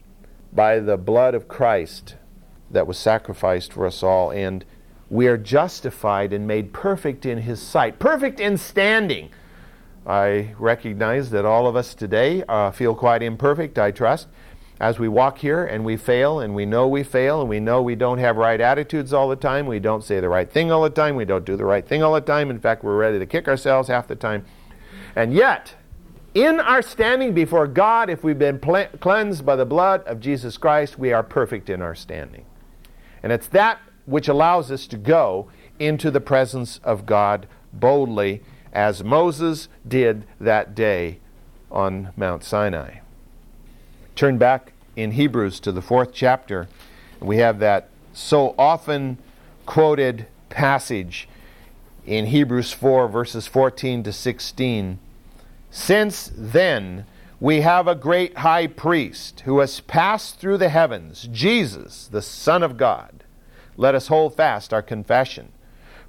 by 0.57 0.81
the 0.81 0.97
blood 0.97 1.35
of 1.35 1.47
Christ 1.47 2.16
that 2.71 2.87
was 2.87 2.99
sacrificed 2.99 3.73
for 3.73 3.87
us 3.87 4.03
all, 4.03 4.31
and 4.33 4.64
we 5.09 5.29
are 5.29 5.37
justified 5.37 6.33
and 6.33 6.49
made 6.49 6.73
perfect 6.73 7.25
in 7.25 7.38
His 7.38 7.62
sight, 7.62 7.99
perfect 7.99 8.40
in 8.40 8.57
standing. 8.57 9.31
I 10.07 10.55
recognize 10.59 11.31
that 11.31 11.45
all 11.45 11.66
of 11.66 11.77
us 11.77 11.95
today 11.95 12.42
uh, 12.49 12.71
feel 12.71 12.95
quite 12.95 13.23
imperfect, 13.23 13.79
I 13.79 13.90
trust, 13.90 14.29
as 14.81 14.99
we 14.99 15.09
walk 15.09 15.38
here 15.38 15.64
and 15.64 15.85
we 15.85 15.97
fail, 15.97 16.40
and 16.40 16.55
we 16.55 16.66
know 16.66 16.88
we 16.88 17.03
fail, 17.03 17.40
and 17.40 17.49
we 17.49 17.61
know 17.61 17.83
we 17.83 17.95
don't 17.95 18.19
have 18.19 18.37
right 18.37 18.61
attitudes 18.61 19.12
all 19.12 19.29
the 19.29 19.37
time, 19.37 19.66
we 19.66 19.79
don't 19.79 20.03
say 20.03 20.21
the 20.21 20.29
right 20.29 20.51
thing 20.51 20.73
all 20.73 20.83
the 20.83 20.90
time, 20.90 21.16
we 21.16 21.25
don't 21.25 21.45
do 21.45 21.57
the 21.57 21.64
right 21.64 21.87
thing 21.87 22.03
all 22.03 22.14
the 22.14 22.21
time. 22.21 22.51
In 22.51 22.59
fact, 22.59 22.83
we're 22.83 22.97
ready 22.97 23.19
to 23.19 23.27
kick 23.27 23.47
ourselves 23.47 23.88
half 23.88 24.09
the 24.09 24.16
time. 24.16 24.45
And 25.14 25.33
yet, 25.33 25.75
in 26.37 26.61
our 26.61 26.83
standing 26.83 27.33
before 27.33 27.66
God, 27.66 28.11
if 28.11 28.22
we've 28.22 28.38
been 28.38 28.59
ple- 28.59 28.88
cleansed 29.01 29.46
by 29.46 29.57
the 29.57 29.64
blood 29.64 30.03
of 30.03 30.20
Jesus 30.20 30.59
Christ, 30.59 30.99
we 30.99 31.11
are 31.11 31.22
perfect 31.22 31.70
in 31.70 31.81
our 31.81 31.94
standing. 31.94 32.44
And 33.22 33.33
it's 33.33 33.49
that 33.49 33.81
which 34.05 34.29
allows 34.29 34.70
us 34.70 34.87
to 34.88 34.99
go 34.99 35.49
into 35.79 36.11
the 36.11 36.20
presence 36.20 36.79
of 36.85 37.07
God 37.07 37.46
boldly, 37.72 38.42
as 38.70 39.03
Moses 39.03 39.70
did 39.88 40.27
that 40.38 40.75
day 40.75 41.20
on 41.70 42.12
Mount 42.18 42.44
Sinai. 42.44 42.99
Turn 44.14 44.37
back 44.37 44.75
in 44.94 45.12
Hebrews 45.12 45.59
to 45.61 45.72
the 45.72 45.81
fourth 45.81 46.11
chapter. 46.12 46.68
We 47.18 47.38
have 47.38 47.61
that 47.61 47.88
so 48.13 48.54
often 48.58 49.17
quoted 49.65 50.27
passage 50.50 51.31
in 52.04 52.27
Hebrews 52.27 52.75
4, 52.75 53.08
verses 53.08 53.46
14 53.46 54.02
to 54.02 54.13
16 54.13 54.98
since 55.77 56.33
then, 56.35 57.04
we 57.38 57.60
have 57.60 57.87
a 57.87 57.94
great 57.94 58.38
high 58.38 58.66
priest 58.66 59.40
who 59.40 59.58
has 59.58 59.81
passed 59.81 60.40
through 60.40 60.56
the 60.56 60.70
heavens, 60.70 61.29
Jesus, 61.31 62.08
the 62.08 62.22
Son 62.22 62.62
of 62.62 62.79
God. 62.79 63.24
Let 63.77 63.94
us 63.94 64.08
hold 64.08 64.35
fast 64.35 64.72
our 64.72 64.81
confession. 64.81 65.52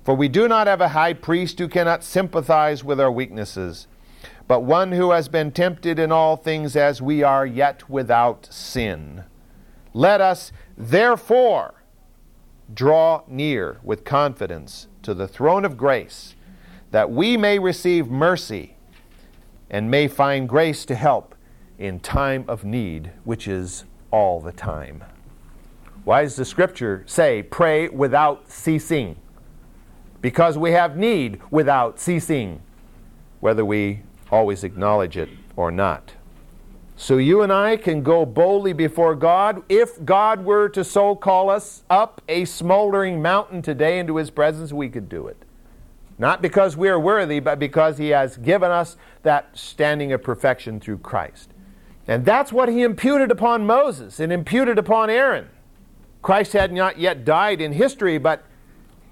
For 0.05 0.15
we 0.15 0.29
do 0.29 0.47
not 0.47 0.67
have 0.67 0.79
a 0.79 0.87
high 0.87 1.11
priest 1.11 1.59
who 1.59 1.67
cannot 1.67 2.01
sympathize 2.01 2.81
with 2.81 2.97
our 2.97 3.11
weaknesses, 3.11 3.87
but 4.47 4.61
one 4.61 4.93
who 4.93 5.11
has 5.11 5.27
been 5.27 5.51
tempted 5.51 5.99
in 5.99 6.13
all 6.13 6.37
things 6.37 6.77
as 6.77 7.01
we 7.01 7.21
are, 7.21 7.45
yet 7.45 7.89
without 7.89 8.47
sin. 8.49 9.25
Let 9.93 10.21
us, 10.21 10.53
therefore, 10.77 11.83
draw 12.73 13.23
near 13.27 13.79
with 13.83 14.05
confidence 14.05 14.87
to 15.03 15.13
the 15.13 15.27
throne 15.27 15.65
of 15.65 15.75
grace 15.75 16.35
that 16.91 17.11
we 17.11 17.35
may 17.35 17.59
receive 17.59 18.07
mercy 18.07 18.76
and 19.69 19.91
may 19.91 20.07
find 20.07 20.47
grace 20.47 20.85
to 20.85 20.95
help 20.95 21.35
in 21.77 21.99
time 21.99 22.45
of 22.47 22.63
need, 22.63 23.11
which 23.23 23.47
is 23.47 23.85
all 24.11 24.39
the 24.39 24.51
time. 24.51 25.03
Why 26.03 26.21
does 26.23 26.35
the 26.35 26.45
scripture 26.45 27.03
say, 27.05 27.43
pray 27.43 27.89
without 27.89 28.49
ceasing? 28.49 29.17
Because 30.21 30.57
we 30.57 30.71
have 30.71 30.97
need 30.97 31.41
without 31.51 31.99
ceasing, 31.99 32.61
whether 33.39 33.65
we 33.65 34.01
always 34.31 34.63
acknowledge 34.63 35.17
it 35.17 35.29
or 35.55 35.71
not. 35.71 36.13
So 36.95 37.17
you 37.17 37.43
and 37.43 37.53
I 37.53 37.77
can 37.77 38.01
go 38.01 38.25
boldly 38.25 38.73
before 38.73 39.13
God. 39.15 39.61
If 39.69 40.03
God 40.03 40.43
were 40.43 40.67
to 40.69 40.83
so 40.83 41.15
call 41.15 41.49
us 41.49 41.83
up 41.89 42.21
a 42.27 42.45
smoldering 42.45 43.21
mountain 43.21 43.61
today 43.61 43.99
into 43.99 44.17
His 44.17 44.31
presence, 44.31 44.73
we 44.73 44.89
could 44.89 45.07
do 45.07 45.27
it. 45.27 45.37
Not 46.19 46.41
because 46.41 46.75
we 46.75 46.89
are 46.89 46.99
worthy, 46.99 47.39
but 47.39 47.59
because 47.59 47.97
He 47.97 48.09
has 48.09 48.37
given 48.37 48.71
us 48.71 48.97
that 49.23 49.49
standing 49.57 50.11
of 50.11 50.23
perfection 50.23 50.79
through 50.79 50.99
Christ. 50.99 51.51
And 52.07 52.25
that's 52.25 52.51
what 52.51 52.69
He 52.69 52.81
imputed 52.81 53.29
upon 53.31 53.65
Moses 53.65 54.19
and 54.19 54.31
imputed 54.31 54.77
upon 54.77 55.09
Aaron. 55.09 55.49
Christ 56.21 56.53
had 56.53 56.73
not 56.73 56.99
yet 56.99 57.23
died 57.23 57.61
in 57.61 57.73
history, 57.73 58.17
but 58.17 58.45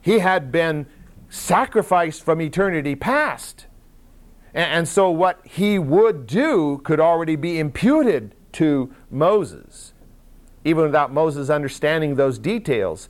He 0.01 0.19
had 0.19 0.51
been 0.51 0.87
sacrificed 1.29 2.23
from 2.23 2.41
eternity 2.41 2.95
past. 2.95 3.67
And, 4.53 4.87
so 4.87 5.11
what 5.11 5.45
He 5.45 5.77
would 5.77 6.25
do 6.25 6.79
could 6.83 6.99
already 6.99 7.35
be 7.35 7.59
imputed 7.59 8.33
to 8.53 8.93
Moses. 9.11 9.93
Even 10.63 10.85
without 10.85 11.13
Moses 11.13 11.49
understanding 11.49 12.15
those 12.15 12.39
details, 12.39 13.09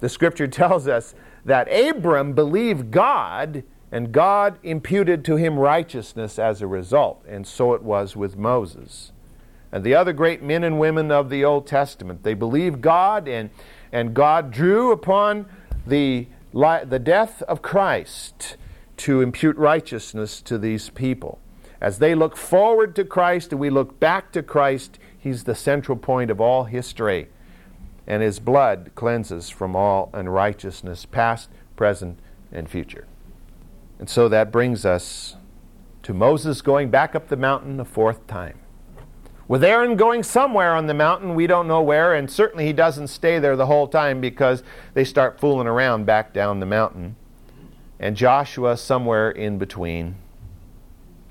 the 0.00 0.08
scripture 0.08 0.46
tells 0.48 0.88
us 0.88 1.14
that 1.46 1.72
Abram 1.72 2.32
believed 2.32 2.90
God, 2.90 3.62
and 3.92 4.10
God 4.10 4.58
imputed 4.64 5.24
to 5.24 5.36
him 5.36 5.58
righteousness 5.58 6.40
as 6.40 6.60
a 6.60 6.66
result. 6.66 7.24
And 7.26 7.46
so 7.46 7.72
it 7.72 7.82
was 7.82 8.16
with 8.16 8.36
Moses. 8.36 9.12
And 9.70 9.84
the 9.84 9.94
other 9.94 10.12
great 10.12 10.42
men 10.42 10.64
and 10.64 10.80
women 10.80 11.12
of 11.12 11.30
the 11.30 11.44
Old 11.44 11.66
Testament, 11.68 12.24
they 12.24 12.34
believed 12.34 12.80
God, 12.80 13.28
and, 13.28 13.50
and 13.92 14.12
God 14.12 14.50
drew 14.50 14.90
upon 14.90 15.46
the, 15.86 16.26
the 16.52 17.00
death 17.02 17.42
of 17.42 17.62
Christ 17.62 18.56
to 18.98 19.20
impute 19.20 19.56
righteousness 19.56 20.42
to 20.42 20.58
these 20.58 20.90
people. 20.90 21.38
As 21.80 22.00
they 22.00 22.16
look 22.16 22.36
forward 22.36 22.96
to 22.96 23.04
Christ 23.04 23.52
and 23.52 23.60
we 23.60 23.70
look 23.70 24.00
back 24.00 24.32
to 24.32 24.42
Christ, 24.42 24.98
He's 25.16 25.44
the 25.44 25.54
central 25.54 25.96
point 25.96 26.30
of 26.30 26.40
all 26.40 26.64
history 26.64 27.28
and 28.06 28.22
his 28.22 28.38
blood 28.38 28.92
cleanses 28.94 29.50
from 29.50 29.74
all 29.74 30.10
unrighteousness, 30.12 31.06
past, 31.06 31.50
present, 31.74 32.18
and 32.52 32.68
future. 32.68 33.06
And 33.98 34.08
so 34.08 34.28
that 34.28 34.52
brings 34.52 34.84
us 34.84 35.36
to 36.02 36.14
Moses 36.14 36.62
going 36.62 36.90
back 36.90 37.14
up 37.14 37.28
the 37.28 37.36
mountain 37.36 37.80
a 37.80 37.84
fourth 37.84 38.26
time. 38.26 38.60
With 39.48 39.62
Aaron 39.62 39.96
going 39.96 40.22
somewhere 40.22 40.74
on 40.74 40.86
the 40.86 40.94
mountain, 40.94 41.34
we 41.34 41.46
don't 41.46 41.68
know 41.68 41.82
where, 41.82 42.14
and 42.14 42.30
certainly 42.30 42.66
he 42.66 42.72
doesn't 42.72 43.08
stay 43.08 43.38
there 43.38 43.56
the 43.56 43.66
whole 43.66 43.86
time 43.86 44.20
because 44.20 44.62
they 44.94 45.04
start 45.04 45.40
fooling 45.40 45.68
around 45.68 46.04
back 46.04 46.32
down 46.32 46.58
the 46.58 46.66
mountain. 46.66 47.16
And 47.98 48.16
Joshua 48.16 48.76
somewhere 48.76 49.30
in 49.30 49.56
between. 49.56 50.16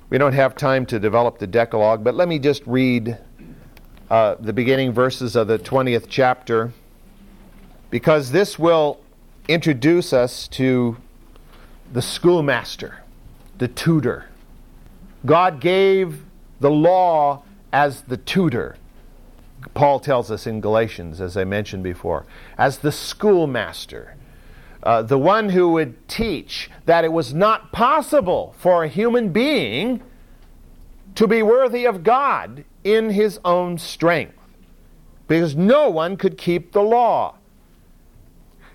We 0.10 0.18
don't 0.18 0.34
have 0.34 0.56
time 0.56 0.86
to 0.88 1.00
develop 1.00 1.40
the 1.40 1.48
Decalogue, 1.48 2.04
but 2.04 2.16
let 2.16 2.28
me 2.28 2.40
just 2.40 2.66
read 2.66 3.18
uh, 4.10 4.36
the 4.40 4.54
beginning 4.54 4.92
verses 4.92 5.36
of 5.36 5.48
the 5.48 5.58
20th 5.58 6.06
chapter, 6.08 6.72
because 7.90 8.32
this 8.32 8.60
will 8.60 9.00
introduce 9.48 10.14
us 10.14 10.48
to 10.50 10.98
the 11.92 12.02
schoolmaster, 12.02 13.00
the 13.58 13.68
tutor. 13.68 14.28
God 15.26 15.60
gave 15.60 16.24
the 16.60 16.70
law 16.70 17.44
as 17.74 18.02
the 18.02 18.18
tutor. 18.18 18.78
Paul 19.74 20.00
tells 20.00 20.30
us 20.30 20.46
in 20.46 20.62
Galatians, 20.62 21.20
as 21.20 21.36
I 21.36 21.44
mentioned 21.44 21.84
before, 21.84 22.26
as 22.58 22.80
the 22.80 22.92
schoolmaster. 22.92 24.16
Uh, 24.84 25.02
the 25.02 25.18
one 25.18 25.50
who 25.50 25.70
would 25.70 26.08
teach 26.08 26.70
that 26.86 27.04
it 27.04 27.12
was 27.12 27.34
not 27.34 27.72
possible 27.72 28.54
for 28.60 28.84
a 28.84 28.88
human 28.88 29.30
being 29.30 30.04
to 31.16 31.26
be 31.26 31.42
worthy 31.42 31.86
of 31.86 32.04
God 32.04 32.64
in 32.86 33.10
his 33.10 33.40
own 33.44 33.78
strength 33.78 34.38
because 35.28 35.56
no 35.56 35.90
one 35.90 36.16
could 36.16 36.38
keep 36.38 36.72
the 36.72 36.82
law. 36.82 37.36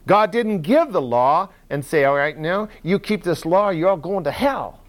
God 0.06 0.32
didn't 0.32 0.62
give 0.62 0.92
the 0.92 1.00
law 1.00 1.48
and 1.70 1.84
say, 1.84 2.04
All 2.04 2.16
right, 2.16 2.36
now 2.36 2.68
you 2.82 2.98
keep 2.98 3.22
this 3.22 3.46
law, 3.46 3.70
you're 3.70 3.90
all 3.90 3.96
going 3.96 4.24
to 4.24 4.30
hell. 4.30 4.80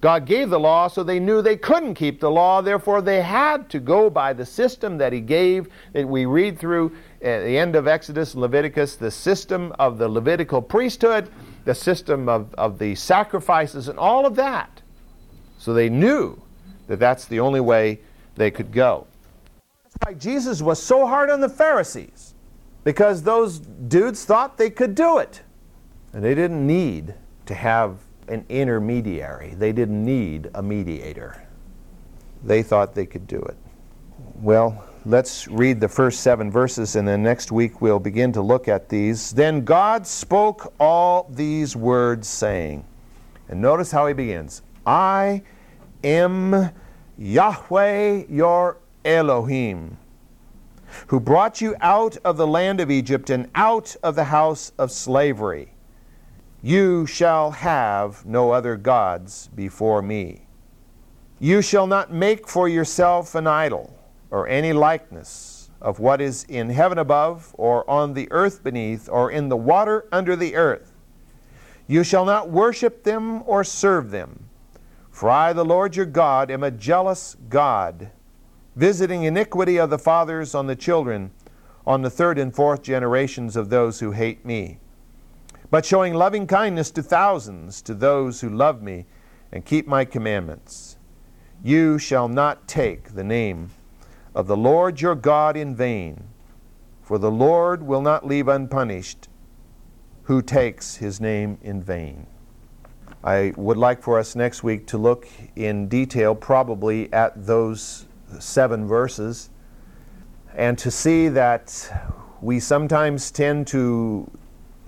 God 0.00 0.26
gave 0.26 0.50
the 0.50 0.60
law 0.60 0.88
so 0.88 1.02
they 1.02 1.18
knew 1.18 1.40
they 1.40 1.56
couldn't 1.56 1.94
keep 1.94 2.20
the 2.20 2.30
law, 2.30 2.60
therefore, 2.60 3.00
they 3.00 3.22
had 3.22 3.70
to 3.70 3.80
go 3.80 4.10
by 4.10 4.34
the 4.34 4.44
system 4.44 4.98
that 4.98 5.12
He 5.14 5.20
gave 5.20 5.68
that 5.92 6.06
we 6.06 6.26
read 6.26 6.58
through 6.58 6.94
at 7.22 7.44
the 7.44 7.56
end 7.56 7.74
of 7.74 7.86
Exodus 7.86 8.34
and 8.34 8.42
Leviticus 8.42 8.96
the 8.96 9.10
system 9.10 9.72
of 9.78 9.96
the 9.96 10.08
Levitical 10.08 10.60
priesthood, 10.60 11.30
the 11.64 11.74
system 11.74 12.28
of, 12.28 12.52
of 12.54 12.78
the 12.78 12.94
sacrifices, 12.96 13.88
and 13.88 13.98
all 13.98 14.26
of 14.26 14.34
that. 14.34 14.82
So 15.56 15.72
they 15.72 15.88
knew 15.88 16.42
that 16.88 16.98
that's 16.98 17.24
the 17.24 17.40
only 17.40 17.60
way 17.60 18.00
they 18.36 18.50
could 18.50 18.72
go. 18.72 19.06
That's 19.82 19.96
why 20.04 20.14
Jesus 20.14 20.62
was 20.62 20.82
so 20.82 21.06
hard 21.06 21.30
on 21.30 21.40
the 21.40 21.48
Pharisees, 21.48 22.34
because 22.82 23.22
those 23.22 23.58
dudes 23.58 24.24
thought 24.24 24.58
they 24.58 24.70
could 24.70 24.94
do 24.94 25.18
it. 25.18 25.42
And 26.12 26.22
they 26.22 26.34
didn't 26.34 26.66
need 26.66 27.14
to 27.46 27.54
have 27.54 27.98
an 28.28 28.44
intermediary, 28.48 29.54
they 29.54 29.72
didn't 29.72 30.04
need 30.04 30.50
a 30.54 30.62
mediator. 30.62 31.46
They 32.42 32.62
thought 32.62 32.94
they 32.94 33.06
could 33.06 33.26
do 33.26 33.38
it. 33.38 33.56
Well, 34.36 34.84
let's 35.04 35.48
read 35.48 35.80
the 35.80 35.88
first 35.88 36.20
seven 36.20 36.50
verses, 36.50 36.96
and 36.96 37.06
then 37.06 37.22
next 37.22 37.52
week 37.52 37.80
we'll 37.80 37.98
begin 37.98 38.32
to 38.32 38.42
look 38.42 38.68
at 38.68 38.88
these. 38.88 39.32
Then 39.32 39.64
God 39.64 40.06
spoke 40.06 40.72
all 40.78 41.28
these 41.30 41.76
words, 41.76 42.28
saying, 42.28 42.84
and 43.48 43.60
notice 43.60 43.90
how 43.90 44.06
he 44.06 44.14
begins 44.14 44.62
I 44.86 45.42
am 46.02 46.70
Yahweh 47.16 48.24
your 48.28 48.78
Elohim, 49.04 49.96
who 51.06 51.20
brought 51.20 51.60
you 51.60 51.76
out 51.80 52.16
of 52.24 52.36
the 52.36 52.46
land 52.46 52.80
of 52.80 52.90
Egypt 52.90 53.30
and 53.30 53.48
out 53.54 53.94
of 54.02 54.16
the 54.16 54.24
house 54.24 54.72
of 54.78 54.90
slavery. 54.90 55.74
You 56.62 57.06
shall 57.06 57.52
have 57.52 58.24
no 58.24 58.50
other 58.50 58.76
gods 58.76 59.48
before 59.54 60.02
me. 60.02 60.46
You 61.38 61.62
shall 61.62 61.86
not 61.86 62.12
make 62.12 62.48
for 62.48 62.68
yourself 62.68 63.34
an 63.34 63.46
idol 63.46 63.96
or 64.30 64.48
any 64.48 64.72
likeness 64.72 65.70
of 65.80 66.00
what 66.00 66.20
is 66.20 66.44
in 66.44 66.70
heaven 66.70 66.98
above, 66.98 67.54
or 67.58 67.88
on 67.88 68.14
the 68.14 68.26
earth 68.32 68.64
beneath, 68.64 69.06
or 69.08 69.30
in 69.30 69.50
the 69.50 69.56
water 69.56 70.06
under 70.10 70.34
the 70.34 70.56
earth. 70.56 70.92
You 71.86 72.02
shall 72.02 72.24
not 72.24 72.48
worship 72.48 73.04
them 73.04 73.42
or 73.44 73.62
serve 73.62 74.10
them. 74.10 74.48
For 75.14 75.30
I, 75.30 75.52
the 75.52 75.64
Lord 75.64 75.94
your 75.94 76.06
God, 76.06 76.50
am 76.50 76.64
a 76.64 76.72
jealous 76.72 77.36
God, 77.48 78.10
visiting 78.74 79.22
iniquity 79.22 79.76
of 79.76 79.88
the 79.88 79.96
fathers 79.96 80.56
on 80.56 80.66
the 80.66 80.74
children, 80.74 81.30
on 81.86 82.02
the 82.02 82.10
third 82.10 82.36
and 82.36 82.52
fourth 82.52 82.82
generations 82.82 83.54
of 83.54 83.70
those 83.70 84.00
who 84.00 84.10
hate 84.10 84.44
me, 84.44 84.80
but 85.70 85.84
showing 85.84 86.14
loving 86.14 86.48
kindness 86.48 86.90
to 86.90 87.00
thousands, 87.00 87.80
to 87.82 87.94
those 87.94 88.40
who 88.40 88.50
love 88.50 88.82
me 88.82 89.06
and 89.52 89.64
keep 89.64 89.86
my 89.86 90.04
commandments. 90.04 90.96
You 91.62 91.96
shall 91.96 92.26
not 92.26 92.66
take 92.66 93.14
the 93.14 93.22
name 93.22 93.70
of 94.34 94.48
the 94.48 94.56
Lord 94.56 95.00
your 95.00 95.14
God 95.14 95.56
in 95.56 95.76
vain, 95.76 96.24
for 97.02 97.18
the 97.18 97.30
Lord 97.30 97.84
will 97.84 98.02
not 98.02 98.26
leave 98.26 98.48
unpunished 98.48 99.28
who 100.24 100.42
takes 100.42 100.96
his 100.96 101.20
name 101.20 101.56
in 101.62 101.80
vain. 101.80 102.26
I 103.24 103.54
would 103.56 103.78
like 103.78 104.02
for 104.02 104.18
us 104.18 104.36
next 104.36 104.62
week 104.62 104.86
to 104.88 104.98
look 104.98 105.26
in 105.56 105.88
detail, 105.88 106.34
probably 106.34 107.10
at 107.10 107.46
those 107.46 108.04
seven 108.38 108.86
verses, 108.86 109.48
and 110.54 110.76
to 110.76 110.90
see 110.90 111.28
that 111.28 111.90
we 112.42 112.60
sometimes 112.60 113.30
tend 113.30 113.66
to 113.68 114.30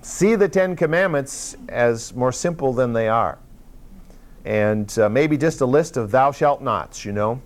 see 0.02 0.34
the 0.34 0.50
Ten 0.50 0.76
Commandments 0.76 1.56
as 1.70 2.14
more 2.14 2.30
simple 2.30 2.74
than 2.74 2.92
they 2.92 3.08
are. 3.08 3.38
And 4.44 4.96
uh, 4.98 5.08
maybe 5.08 5.38
just 5.38 5.62
a 5.62 5.66
list 5.66 5.96
of 5.96 6.10
thou 6.10 6.30
shalt 6.30 6.60
nots, 6.60 7.06
you 7.06 7.12
know. 7.12 7.40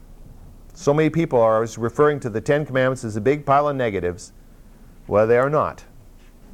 So 0.74 0.93
many 0.93 1.09
people 1.09 1.41
are 1.41 1.61
referring 1.78 2.18
to 2.20 2.28
the 2.28 2.41
Ten 2.41 2.66
Commandments 2.66 3.05
as 3.05 3.14
a 3.14 3.20
big 3.20 3.47
pile 3.47 3.68
of 3.68 3.76
negatives. 3.76 4.32
Well, 5.07 5.28
they 5.28 5.38
are 5.38 5.51
not, 5.51 5.84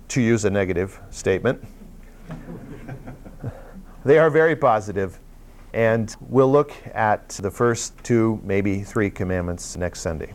to 0.09 0.21
use 0.21 0.45
a 0.45 0.51
negative 0.51 1.01
statement. 1.09 1.65
They 4.07 4.19
are 4.21 4.31
very 4.31 4.55
positive, 4.55 5.19
and 5.75 6.15
we'll 6.21 6.53
look 6.53 6.73
at 6.95 7.31
the 7.31 7.51
first 7.51 7.93
two, 8.05 8.41
maybe 8.45 8.83
three 8.83 9.11
commandments 9.11 9.77
next 9.77 10.01
Sunday. 10.01 10.33